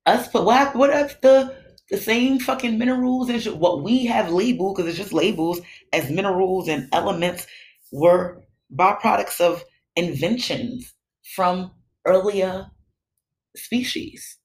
us 0.06 0.28
but 0.30 0.46
what 0.46 0.76
what 0.76 0.90
if 0.92 1.22
the 1.22 1.56
the 1.90 1.98
same 1.98 2.40
fucking 2.40 2.78
minerals 2.78 3.30
and 3.30 3.60
what 3.60 3.84
we 3.84 4.06
have 4.06 4.32
labeled 4.32 4.76
because 4.76 4.90
it's 4.90 4.98
just 4.98 5.14
labels 5.14 5.60
as 5.92 6.12
minerals 6.12 6.68
and 6.68 6.88
elements 6.94 7.48
were 7.92 8.44
byproducts 8.76 9.42
of 9.42 9.64
inventions 9.96 10.94
from 11.36 11.72
earlier 12.06 12.68
species, 13.56 14.38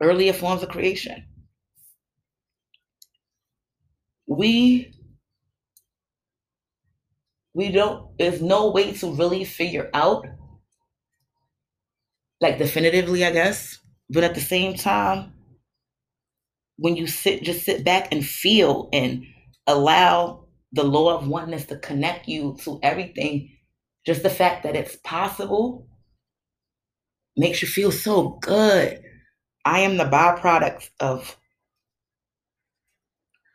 earlier 0.00 0.32
forms 0.32 0.62
of 0.62 0.68
creation. 0.68 1.24
We 4.26 4.92
we 7.60 7.70
don't 7.70 8.16
there's 8.18 8.40
no 8.40 8.70
way 8.70 8.90
to 8.90 9.12
really 9.12 9.44
figure 9.44 9.90
out 9.92 10.26
like 12.40 12.56
definitively 12.56 13.22
i 13.24 13.30
guess. 13.30 13.78
But 14.08 14.24
at 14.24 14.34
the 14.34 14.40
same 14.40 14.74
time 14.74 15.34
when 16.78 16.96
you 16.96 17.06
sit 17.06 17.42
just 17.42 17.66
sit 17.66 17.84
back 17.84 18.12
and 18.12 18.26
feel 18.26 18.88
and 18.94 19.24
allow 19.66 20.46
the 20.72 20.84
law 20.84 21.18
of 21.18 21.28
oneness 21.28 21.66
to 21.66 21.76
connect 21.76 22.28
you 22.28 22.56
to 22.62 22.80
everything 22.82 23.50
just 24.06 24.22
the 24.22 24.30
fact 24.30 24.62
that 24.62 24.74
it's 24.74 24.96
possible 25.04 25.86
makes 27.36 27.60
you 27.60 27.68
feel 27.68 27.92
so 27.92 28.38
good. 28.40 29.02
I 29.66 29.80
am 29.80 29.98
the 29.98 30.04
byproduct 30.04 30.88
of 30.98 31.36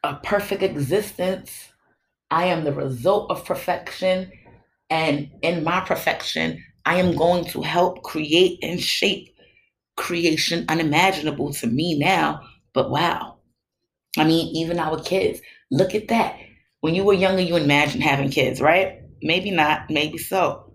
a 0.04 0.16
perfect 0.18 0.62
existence 0.62 1.70
I 2.32 2.46
am 2.46 2.64
the 2.64 2.74
result 2.74 3.30
of 3.32 3.46
perfection. 3.46 4.32
And 4.90 5.30
in 5.42 5.64
my 5.64 5.82
perfection, 5.82 6.64
I 6.86 6.98
am 6.98 7.16
going 7.16 7.46
to 7.46 7.62
help 7.62 8.04
create 8.04 8.60
and 8.62 8.80
shape 8.80 9.36
creation 9.98 10.66
unimaginable 10.70 11.54
to 11.54 11.68
me 11.68 11.98
now. 11.98 12.42
But 12.74 12.90
wow. 12.90 13.38
I 14.18 14.24
mean, 14.24 14.56
even 14.56 14.80
our 14.80 15.02
kids, 15.02 15.42
look 15.72 15.96
at 15.96 16.08
that. 16.10 16.38
When 16.82 16.96
you 16.96 17.04
were 17.04 17.14
younger, 17.14 17.42
you 17.42 17.56
imagined 17.56 18.04
having 18.04 18.30
kids, 18.30 18.62
right? 18.62 19.02
Maybe 19.22 19.52
not, 19.52 19.90
maybe 19.90 20.18
so. 20.18 20.72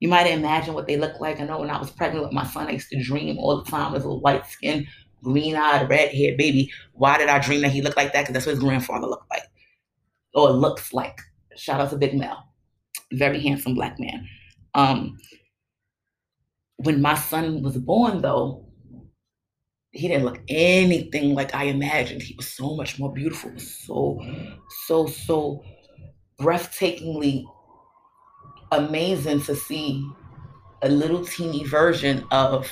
You 0.00 0.08
might 0.08 0.26
imagine 0.26 0.74
what 0.74 0.88
they 0.88 0.96
look 0.96 1.20
like. 1.20 1.40
I 1.40 1.44
know 1.44 1.60
when 1.60 1.70
I 1.70 1.78
was 1.78 1.90
pregnant 1.90 2.24
with 2.24 2.32
my 2.32 2.44
son, 2.44 2.66
I 2.66 2.72
used 2.72 2.90
to 2.90 3.02
dream 3.02 3.38
all 3.38 3.62
the 3.62 3.70
time 3.70 3.94
as 3.94 4.04
a 4.04 4.12
white 4.12 4.46
skinned, 4.46 4.88
green 5.22 5.54
eyed, 5.54 5.88
red 5.88 6.10
haired 6.10 6.36
baby. 6.36 6.72
Why 6.94 7.18
did 7.18 7.28
I 7.28 7.38
dream 7.38 7.60
that 7.62 7.70
he 7.70 7.82
looked 7.82 7.96
like 7.96 8.12
that? 8.12 8.22
Because 8.22 8.34
that's 8.34 8.46
what 8.46 8.56
his 8.56 8.64
grandfather 8.64 9.06
looked 9.06 9.30
like 9.30 9.44
or 10.34 10.50
looks 10.50 10.92
like. 10.92 11.18
Shout 11.56 11.80
out 11.80 11.90
to 11.90 11.96
Big 11.96 12.14
Mel, 12.14 12.44
very 13.12 13.40
handsome 13.40 13.74
black 13.74 13.98
man. 13.98 14.26
Um, 14.74 15.18
when 16.76 17.00
my 17.02 17.14
son 17.14 17.62
was 17.62 17.76
born, 17.76 18.22
though, 18.22 18.66
he 19.92 20.08
didn't 20.08 20.24
look 20.24 20.40
anything 20.48 21.34
like 21.34 21.54
I 21.54 21.64
imagined. 21.64 22.22
He 22.22 22.34
was 22.34 22.48
so 22.48 22.74
much 22.74 22.98
more 22.98 23.12
beautiful, 23.12 23.52
so, 23.58 24.20
so, 24.86 25.06
so 25.06 25.62
breathtakingly 26.40 27.44
amazing 28.72 29.42
to 29.42 29.54
see 29.54 30.08
a 30.80 30.88
little 30.88 31.24
teeny 31.24 31.64
version 31.64 32.24
of 32.30 32.68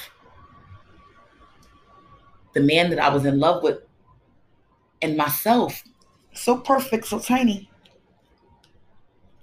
the 2.54 2.60
man 2.60 2.90
that 2.90 2.98
I 2.98 3.10
was 3.10 3.26
in 3.26 3.38
love 3.38 3.62
with 3.62 3.78
and 5.02 5.16
myself 5.16 5.84
so 6.34 6.58
perfect, 6.58 7.06
so 7.06 7.18
tiny, 7.18 7.70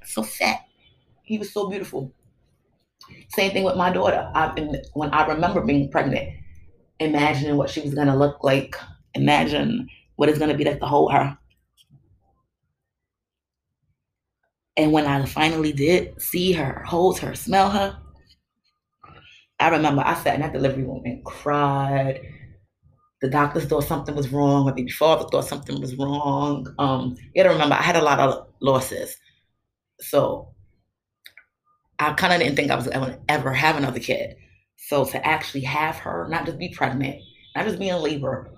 so 0.03 0.23
fat. 0.23 0.61
He 1.23 1.37
was 1.37 1.51
so 1.51 1.69
beautiful. 1.69 2.11
Same 3.29 3.51
thing 3.51 3.63
with 3.63 3.75
my 3.75 3.91
daughter. 3.91 4.31
I've 4.33 4.55
been 4.55 4.81
when 4.93 5.11
I 5.11 5.25
remember 5.27 5.61
being 5.61 5.91
pregnant, 5.91 6.29
imagining 6.99 7.57
what 7.57 7.69
she 7.69 7.81
was 7.81 7.93
gonna 7.93 8.17
look 8.17 8.43
like, 8.43 8.75
imagine 9.13 9.89
what 10.15 10.29
it's 10.29 10.39
gonna 10.39 10.57
be 10.57 10.63
like 10.63 10.79
to 10.79 10.85
hold 10.85 11.13
her. 11.13 11.37
And 14.77 14.91
when 14.91 15.05
I 15.05 15.25
finally 15.25 15.73
did 15.73 16.21
see 16.21 16.53
her, 16.53 16.83
hold 16.85 17.19
her, 17.19 17.33
smell 17.35 17.69
her, 17.71 17.97
I 19.59 19.69
remember 19.69 20.03
I 20.05 20.13
sat 20.15 20.35
in 20.35 20.41
that 20.41 20.53
delivery 20.53 20.83
room 20.83 21.01
and 21.05 21.25
cried 21.25 22.21
the 23.21 23.29
doctors 23.29 23.65
thought 23.65 23.83
something 23.83 24.15
was 24.15 24.31
wrong, 24.31 24.65
my 24.65 24.71
baby 24.71 24.91
father 24.91 25.27
thought 25.29 25.45
something 25.45 25.81
was 25.81 25.95
wrong. 25.95 26.67
Um, 26.77 27.15
you 27.33 27.43
gotta 27.43 27.53
remember, 27.53 27.75
I 27.75 27.81
had 27.81 27.95
a 27.95 28.03
lot 28.03 28.19
of 28.19 28.47
losses. 28.59 29.17
So 29.99 30.49
I 31.99 32.13
kind 32.13 32.33
of 32.33 32.39
didn't 32.39 32.55
think 32.55 32.69
I 32.69 32.75
was 32.75 32.87
ever, 32.89 33.17
ever 33.27 33.53
have 33.53 33.75
another 33.75 33.99
kid. 33.99 34.35
So 34.75 35.05
to 35.05 35.25
actually 35.25 35.61
have 35.61 35.95
her, 35.97 36.27
not 36.29 36.45
just 36.45 36.59
be 36.59 36.69
pregnant, 36.69 37.21
not 37.55 37.65
just 37.65 37.79
be 37.79 37.89
in 37.89 38.01
labor, 38.01 38.51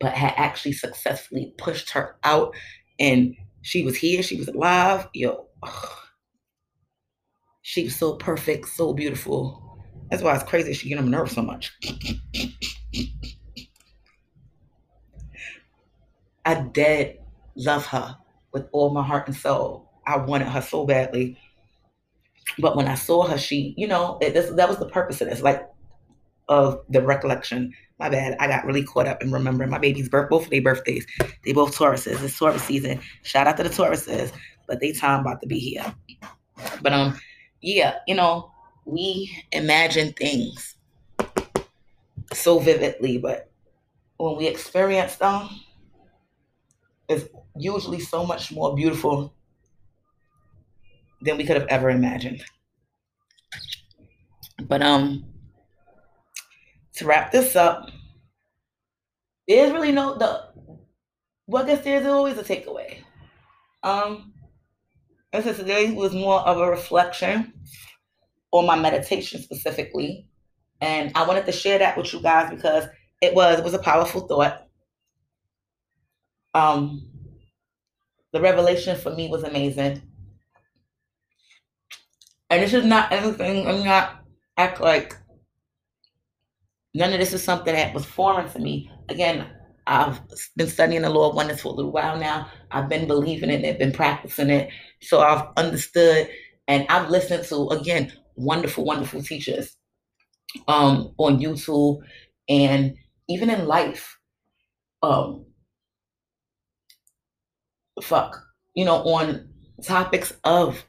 but 0.00 0.12
had 0.12 0.34
actually 0.36 0.72
successfully 0.72 1.54
pushed 1.58 1.90
her 1.90 2.16
out 2.24 2.54
and 2.98 3.36
she 3.62 3.84
was 3.84 3.96
here, 3.96 4.22
she 4.22 4.36
was 4.36 4.48
alive. 4.48 5.06
Yo, 5.14 5.46
ugh. 5.62 5.96
she 7.62 7.84
was 7.84 7.94
so 7.94 8.14
perfect, 8.14 8.68
so 8.68 8.92
beautiful. 8.92 9.78
That's 10.10 10.22
why 10.22 10.34
it's 10.34 10.42
crazy 10.42 10.72
she 10.72 10.88
get 10.88 10.98
on 10.98 11.04
my 11.04 11.18
nerves 11.18 11.34
so 11.34 11.42
much. 11.42 11.72
I 16.50 16.62
did 16.62 17.18
love 17.54 17.86
her 17.86 18.16
with 18.52 18.66
all 18.72 18.90
my 18.90 19.04
heart 19.04 19.28
and 19.28 19.36
soul. 19.36 19.88
I 20.04 20.16
wanted 20.16 20.48
her 20.48 20.60
so 20.60 20.84
badly. 20.84 21.38
But 22.58 22.76
when 22.76 22.88
I 22.88 22.96
saw 22.96 23.22
her, 23.28 23.38
she, 23.38 23.72
you 23.76 23.86
know, 23.86 24.18
it, 24.20 24.34
this, 24.34 24.50
that 24.50 24.68
was 24.68 24.78
the 24.78 24.88
purpose 24.88 25.20
of 25.20 25.28
this, 25.28 25.42
like 25.42 25.62
of 26.48 26.80
the 26.88 27.02
recollection. 27.02 27.72
My 28.00 28.08
bad. 28.08 28.36
I 28.40 28.48
got 28.48 28.64
really 28.64 28.82
caught 28.82 29.06
up 29.06 29.22
in 29.22 29.30
remembering 29.30 29.70
my 29.70 29.78
baby's 29.78 30.08
birth, 30.08 30.28
both 30.28 30.44
of 30.44 30.50
their 30.50 30.62
birthdays. 30.62 31.06
They 31.44 31.52
both 31.52 31.76
Tauruses. 31.76 32.20
It's 32.20 32.36
Taurus 32.36 32.64
season. 32.64 33.00
Shout 33.22 33.46
out 33.46 33.56
to 33.58 33.62
the 33.62 33.68
Tauruses, 33.68 34.32
but 34.66 34.80
they 34.80 34.90
time 34.90 35.20
about 35.20 35.40
to 35.42 35.46
be 35.46 35.60
here. 35.60 35.94
But 36.82 36.92
um, 36.92 37.20
yeah, 37.60 37.98
you 38.08 38.16
know, 38.16 38.50
we 38.86 39.30
imagine 39.52 40.14
things 40.14 40.74
so 42.32 42.58
vividly, 42.58 43.18
but 43.18 43.52
when 44.16 44.36
we 44.36 44.48
experience 44.48 45.14
them, 45.16 45.48
is 47.10 47.28
usually 47.56 48.00
so 48.00 48.24
much 48.24 48.52
more 48.52 48.74
beautiful 48.74 49.34
than 51.20 51.36
we 51.36 51.44
could 51.44 51.56
have 51.56 51.68
ever 51.68 51.90
imagined. 51.90 52.42
But 54.62 54.82
um 54.82 55.24
to 56.94 57.06
wrap 57.06 57.32
this 57.32 57.56
up, 57.56 57.90
there's 59.48 59.72
really 59.72 59.92
no 59.92 60.16
the 60.16 60.50
I 61.56 61.66
guess 61.66 61.84
there's 61.84 62.06
always 62.06 62.38
a 62.38 62.44
takeaway. 62.44 62.98
Um 63.82 64.32
and 65.32 65.44
so 65.44 65.52
today 65.52 65.92
was 65.92 66.12
more 66.12 66.40
of 66.40 66.58
a 66.58 66.70
reflection 66.70 67.52
on 68.52 68.66
my 68.66 68.78
meditation 68.78 69.40
specifically. 69.42 70.26
And 70.80 71.12
I 71.14 71.26
wanted 71.26 71.46
to 71.46 71.52
share 71.52 71.78
that 71.78 71.96
with 71.96 72.12
you 72.12 72.22
guys 72.22 72.50
because 72.50 72.86
it 73.20 73.34
was 73.34 73.58
it 73.58 73.64
was 73.64 73.74
a 73.74 73.78
powerful 73.78 74.22
thought. 74.22 74.66
Um, 76.54 77.10
The 78.32 78.40
revelation 78.40 78.96
for 78.96 79.14
me 79.14 79.28
was 79.28 79.44
amazing. 79.44 80.02
And 82.50 82.62
this 82.62 82.74
is 82.74 82.84
not 82.84 83.12
anything, 83.12 83.66
I'm 83.66 83.84
not 83.84 84.24
act 84.56 84.80
like 84.80 85.14
none 86.94 87.12
of 87.12 87.18
this 87.20 87.32
is 87.32 87.42
something 87.42 87.74
that 87.74 87.94
was 87.94 88.04
foreign 88.04 88.48
to 88.50 88.58
me. 88.58 88.90
Again, 89.08 89.46
I've 89.86 90.20
been 90.56 90.68
studying 90.68 91.02
the 91.02 91.10
law 91.10 91.30
of 91.30 91.36
oneness 91.36 91.60
for 91.62 91.68
a 91.68 91.72
little 91.76 91.92
while 91.92 92.18
now. 92.18 92.48
I've 92.70 92.88
been 92.88 93.06
believing 93.06 93.50
in 93.50 93.64
it, 93.64 93.78
been 93.78 93.92
practicing 93.92 94.50
it. 94.50 94.70
So 95.02 95.20
I've 95.20 95.48
understood 95.56 96.28
and 96.68 96.86
I've 96.88 97.10
listened 97.10 97.44
to, 97.46 97.68
again, 97.70 98.12
wonderful, 98.36 98.84
wonderful 98.84 99.22
teachers 99.22 99.76
um, 100.68 101.14
on 101.18 101.40
YouTube 101.40 102.00
and 102.48 102.96
even 103.28 103.50
in 103.50 103.66
life. 103.66 104.18
Um, 105.02 105.46
fuck, 108.00 108.42
you 108.74 108.84
know, 108.84 108.96
on 109.04 109.48
topics 109.84 110.32
of 110.44 110.84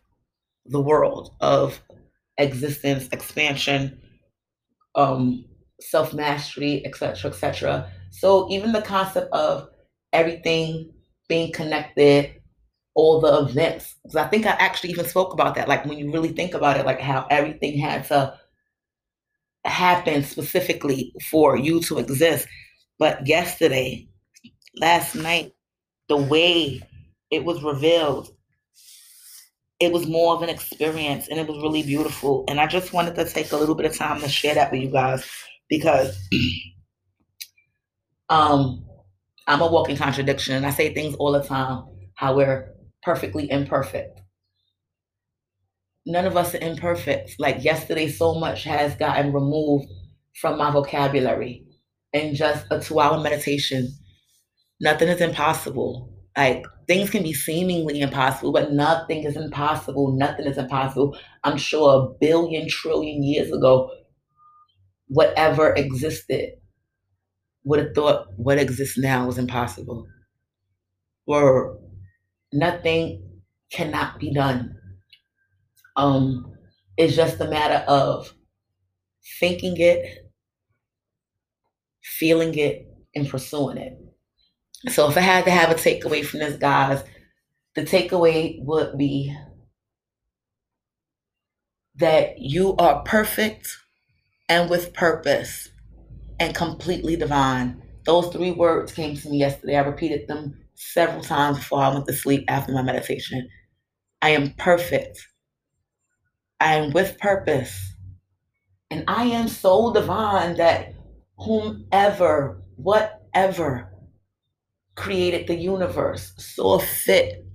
the 0.66 0.82
world, 0.82 1.36
of 1.42 1.82
existence, 2.38 3.08
expansion, 3.12 4.00
um, 4.96 5.46
self 5.80 6.14
mastery, 6.14 6.86
etc., 6.86 7.32
etc. 7.32 7.92
So 8.12 8.50
even 8.52 8.72
the 8.72 8.82
concept 8.82 9.32
of 9.34 9.70
everything 10.14 10.92
being 11.28 11.52
connected, 11.52 12.36
all 12.94 13.22
the 13.22 13.46
events, 13.50 13.96
because 14.04 14.18
I 14.18 14.28
think 14.28 14.46
I 14.46 14.52
actually 14.52 14.92
even 14.92 15.06
spoke 15.06 15.34
about 15.34 15.56
that. 15.56 15.68
Like 15.68 15.86
when 15.86 15.98
you 15.98 16.12
really 16.12 16.34
think 16.34 16.54
about 16.54 16.78
it, 16.78 16.86
like 16.86 17.00
how 17.00 17.26
everything 17.30 17.78
had 17.80 18.06
to 18.06 18.38
happen 19.66 20.24
specifically 20.24 21.14
for 21.30 21.56
you 21.56 21.80
to 21.82 22.00
exist. 22.00 22.48
But 23.00 23.26
yesterday, 23.28 24.08
last 24.76 25.16
night, 25.16 25.54
the 26.10 26.18
way 26.18 26.82
it 27.32 27.46
was 27.46 27.64
revealed, 27.64 28.30
it 29.80 29.92
was 29.92 30.06
more 30.08 30.36
of 30.36 30.44
an 30.44 30.50
experience 30.50 31.28
and 31.28 31.40
it 31.40 31.48
was 31.48 31.62
really 31.64 31.82
beautiful. 31.82 32.46
And 32.48 32.60
I 32.60 32.68
just 32.68 32.94
wanted 32.94 33.16
to 33.16 33.26
take 33.26 33.52
a 33.52 33.58
little 33.58 33.76
bit 33.76 33.88
of 33.88 33.98
time 33.98 34.22
to 34.22 34.30
share 34.30 34.54
that 34.56 34.72
with 34.72 34.82
you 34.82 34.92
guys 34.92 35.26
because 35.70 36.16
um, 38.30 38.86
I'm 39.48 39.62
a 39.62 39.72
walking 39.72 39.98
contradiction. 39.98 40.56
And 40.56 40.66
I 40.66 40.70
say 40.70 40.94
things 40.94 41.16
all 41.16 41.32
the 41.32 41.44
time 41.44 41.86
how 42.16 42.36
we're 42.36 42.74
perfectly 43.02 43.50
imperfect. 43.50 44.22
None 46.06 46.26
of 46.26 46.38
us 46.38 46.54
are 46.54 46.60
imperfect. 46.60 47.36
Like 47.40 47.64
yesterday, 47.64 48.08
so 48.08 48.36
much 48.36 48.64
has 48.66 48.96
gotten 48.96 49.34
removed 49.34 49.88
from 50.40 50.58
my 50.60 50.72
vocabulary 50.72 51.66
in 52.14 52.36
just 52.36 52.66
a 52.72 52.80
two 52.80 53.00
hour 53.00 53.20
meditation. 53.20 53.90
Nothing 54.80 55.10
is 55.10 55.22
impossible. 55.22 56.11
Like 56.38 56.66
things 56.88 57.10
can 57.10 57.24
be 57.24 57.34
seemingly 57.34 58.02
impossible, 58.02 58.52
but 58.52 58.72
nothing 58.74 59.24
is 59.24 59.36
impossible. 59.38 60.14
Nothing 60.14 60.46
is 60.48 60.58
impossible. 60.58 61.18
I'm 61.44 61.58
sure 61.58 61.94
a 61.94 62.20
billion 62.20 62.68
trillion 62.70 63.24
years 63.24 63.52
ago, 63.52 63.92
whatever 65.08 65.74
existed 65.76 66.54
would 67.64 67.80
have 67.80 67.96
thought 67.96 68.28
what 68.38 68.60
exists 68.60 68.98
now 69.00 69.26
was 69.26 69.38
impossible. 69.40 70.06
Or 71.26 71.80
nothing 72.54 73.42
cannot 73.72 74.20
be 74.20 74.34
done. 74.34 74.78
Um, 75.96 76.54
it's 76.98 77.16
just 77.16 77.40
a 77.40 77.48
matter 77.50 77.84
of 77.88 78.34
thinking 79.40 79.78
it, 79.78 80.32
feeling 82.04 82.54
it, 82.58 82.88
and 83.16 83.28
pursuing 83.30 83.78
it. 83.78 84.01
So 84.90 85.10
if 85.10 85.18
I 85.18 85.22
had 85.22 85.46
to 85.46 85.52
have 85.52 85.70
a 85.70 85.76
takeaway 85.76 86.26
from 86.26 86.40
this, 86.40 86.58
guys, 86.58 87.04
the 87.76 87.84
takeaway 87.84 88.64
would 88.64 88.98
be 88.98 89.36
that 91.96 92.40
you 92.40 92.76
are 92.78 93.04
perfect 93.04 93.78
and 94.50 94.70
with 94.70 94.94
purpose 94.94 95.70
and 96.40 96.56
completely 96.56 97.16
divine. 97.16 97.82
Those 98.06 98.34
three 98.34 98.52
words 98.52 98.92
came 98.92 99.16
to 99.16 99.30
me 99.30 99.38
yesterday. 99.38 99.76
I 99.76 99.82
repeated 99.82 100.28
them 100.28 100.60
several 100.74 101.22
times 101.22 101.60
before 101.60 101.84
I 101.84 101.94
went 101.94 102.08
to 102.08 102.14
sleep 102.14 102.46
after 102.48 102.74
my 102.74 102.82
meditation. 102.82 103.48
I 104.24 104.32
am 104.32 104.54
perfect. 104.58 105.28
I 106.60 106.76
am 106.76 106.92
with 106.92 107.20
purpose. 107.20 107.94
And 108.90 109.04
I 109.08 109.26
am 109.26 109.48
so 109.48 109.94
divine 109.94 110.58
that 110.58 110.96
whomever, 111.38 112.64
whatever 112.78 113.91
created 115.02 115.48
the 115.48 115.56
universe 115.56 116.34
saw 116.38 116.80
fit 116.80 117.46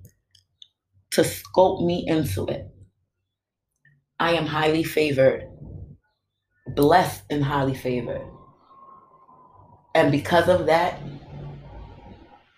to 1.13 1.23
sculpt 1.23 1.87
me 1.87 2.05
into 2.07 2.47
it. 2.47 2.67
I 4.19 4.33
am 4.33 4.47
highly 4.47 4.83
favored 4.83 5.49
blessed 6.69 7.23
and 7.31 7.45
highly 7.45 7.75
favored. 7.75 8.27
And 9.95 10.13
because 10.13 10.49
of 10.49 10.67
that, 10.67 11.01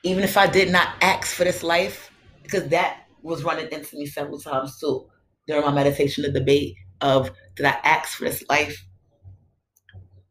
even 0.02 0.24
if 0.24 0.36
I 0.36 0.46
did 0.46 0.70
not 0.72 0.88
ask 1.02 1.34
for 1.34 1.44
this 1.44 1.62
life, 1.62 2.10
because 2.42 2.68
that 2.68 3.04
was 3.22 3.44
running 3.44 3.68
into 3.70 3.96
me 3.96 4.06
several 4.06 4.40
times 4.40 4.78
too 4.80 5.06
during 5.46 5.64
my 5.64 5.72
meditation, 5.72 6.22
the 6.22 6.32
debate 6.32 6.76
of 7.00 7.30
did 7.56 7.66
I 7.66 7.78
ask 7.84 8.16
for 8.16 8.24
this 8.24 8.42
life 8.48 8.84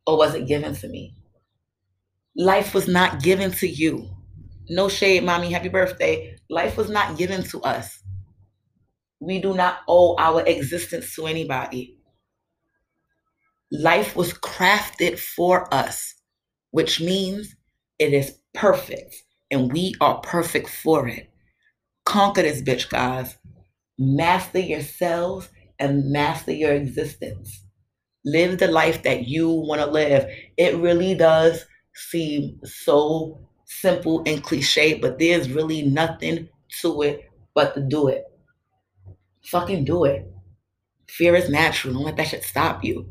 or 0.06 0.18
was 0.18 0.36
it 0.36 0.48
given 0.48 0.76
to 0.76 0.88
me? 0.88 1.14
Life 2.36 2.74
was 2.74 2.88
not 2.88 3.22
given 3.22 3.52
to 3.52 3.68
you. 3.68 4.17
No 4.70 4.90
shade, 4.90 5.24
mommy, 5.24 5.52
happy 5.52 5.70
birthday. 5.70 6.36
Life 6.50 6.78
was 6.78 6.90
not 6.90 7.18
given 7.18 7.44
to 7.44 7.62
us. 7.62 8.04
We 9.20 9.40
do 9.42 9.54
not 9.54 9.80
owe 9.88 10.16
our 10.18 10.44
existence 10.46 11.16
to 11.16 11.28
anybody. 11.28 11.98
Life 13.72 14.16
was 14.16 14.34
crafted 14.34 15.20
for 15.20 15.74
us, 15.74 16.16
which 16.72 17.02
means 17.02 17.56
it 18.00 18.14
is 18.14 18.40
perfect 18.54 19.16
and 19.52 19.72
we 19.72 19.94
are 20.02 20.20
perfect 20.22 20.70
for 20.70 21.08
it. 21.08 21.30
Conquer 22.06 22.42
this 22.44 22.62
bitch, 22.62 22.90
guys. 22.90 23.38
Master 23.98 24.60
yourselves 24.60 25.50
and 25.80 26.12
master 26.12 26.52
your 26.52 26.74
existence. 26.74 27.64
Live 28.26 28.60
the 28.60 28.68
life 28.68 29.04
that 29.04 29.28
you 29.28 29.50
want 29.50 29.82
to 29.82 29.88
live. 29.88 30.30
It 30.58 30.78
really 30.78 31.16
does 31.16 31.66
seem 31.96 32.60
so 32.64 33.47
simple 33.68 34.24
and 34.26 34.42
cliche, 34.42 34.96
but 34.96 35.20
there's 35.20 35.52
really 35.52 35.84
nothing 35.84 36.50
to 36.82 37.02
it 37.04 37.30
but 37.54 37.76
to 37.76 37.82
do 37.82 38.08
it. 38.08 38.24
Fucking 39.46 39.86
do 39.86 40.06
it. 40.06 40.26
Fear 41.10 41.36
is 41.36 41.50
natural. 41.50 41.94
Don't 41.94 42.04
let 42.04 42.18
that 42.18 42.28
shit 42.28 42.44
stop 42.44 42.84
you. 42.84 43.10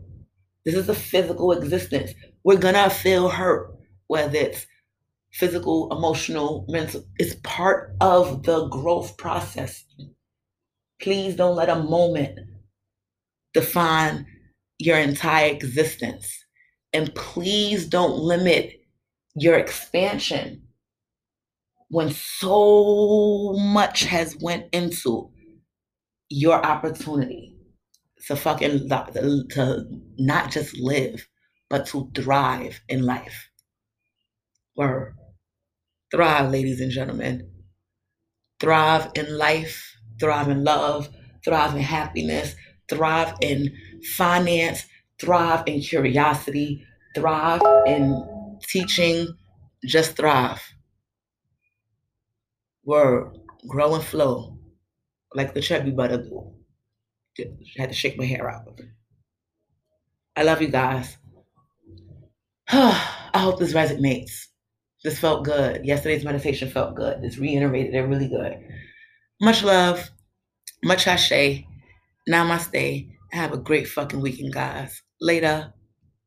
This 0.64 0.74
is 0.74 0.88
a 0.88 0.94
physical 0.94 1.52
existence. 1.52 2.12
We're 2.42 2.58
gonna 2.58 2.90
feel 2.90 3.28
hurt, 3.28 3.76
whether 4.08 4.36
it's 4.36 4.66
physical, 5.32 5.90
emotional, 5.96 6.64
mental. 6.68 7.04
It's 7.18 7.36
part 7.42 7.94
of 8.00 8.42
the 8.42 8.68
growth 8.68 9.16
process. 9.16 9.84
Please 11.00 11.36
don't 11.36 11.56
let 11.56 11.68
a 11.68 11.82
moment 11.82 12.38
define 13.52 14.26
your 14.78 14.98
entire 14.98 15.50
existence. 15.50 16.28
And 16.92 17.14
please 17.14 17.86
don't 17.86 18.16
limit 18.16 18.72
your 19.36 19.56
expansion 19.56 20.62
when 21.88 22.10
so 22.10 23.52
much 23.58 24.04
has 24.04 24.36
went 24.40 24.66
into 24.72 25.30
your 26.28 26.64
opportunity 26.64 27.54
to 28.26 28.34
fucking 28.34 28.88
to 28.88 29.84
not 30.18 30.50
just 30.50 30.76
live, 30.78 31.28
but 31.68 31.86
to 31.86 32.10
thrive 32.14 32.80
in 32.88 33.04
life. 33.04 33.50
Or 34.76 35.14
thrive, 36.10 36.50
ladies 36.50 36.80
and 36.80 36.90
gentlemen. 36.90 37.50
Thrive 38.58 39.10
in 39.14 39.38
life, 39.38 39.96
thrive 40.18 40.48
in 40.48 40.64
love, 40.64 41.08
thrive 41.44 41.76
in 41.76 41.82
happiness, 41.82 42.56
thrive 42.88 43.34
in 43.40 43.72
finance, 44.16 44.86
thrive 45.20 45.62
in 45.66 45.80
curiosity, 45.80 46.84
thrive 47.14 47.60
in 47.86 48.35
teaching, 48.62 49.28
just 49.84 50.16
thrive. 50.16 50.62
Word, 52.84 53.38
grow 53.66 53.94
and 53.94 54.04
flow, 54.04 54.58
like 55.34 55.54
the 55.54 55.60
chubby 55.60 55.90
butter 55.90 56.24
had 57.76 57.90
to 57.90 57.94
shake 57.94 58.16
my 58.18 58.24
hair 58.24 58.50
out. 58.50 58.80
I 60.36 60.42
love 60.42 60.62
you 60.62 60.68
guys. 60.68 61.16
I 62.68 63.38
hope 63.38 63.58
this 63.58 63.72
resonates. 63.72 64.46
This 65.04 65.18
felt 65.18 65.44
good. 65.44 65.84
Yesterday's 65.84 66.24
meditation 66.24 66.70
felt 66.70 66.96
good. 66.96 67.22
It's 67.22 67.38
reiterated 67.38 67.94
it 67.94 68.00
really 68.00 68.28
good. 68.28 68.56
Much 69.40 69.62
love. 69.62 70.10
Much 70.82 71.06
ashe. 71.06 71.64
Namaste. 72.28 73.08
Have 73.32 73.52
a 73.52 73.58
great 73.58 73.88
fucking 73.88 74.20
weekend, 74.20 74.52
guys. 74.52 75.02
Later. 75.20 75.72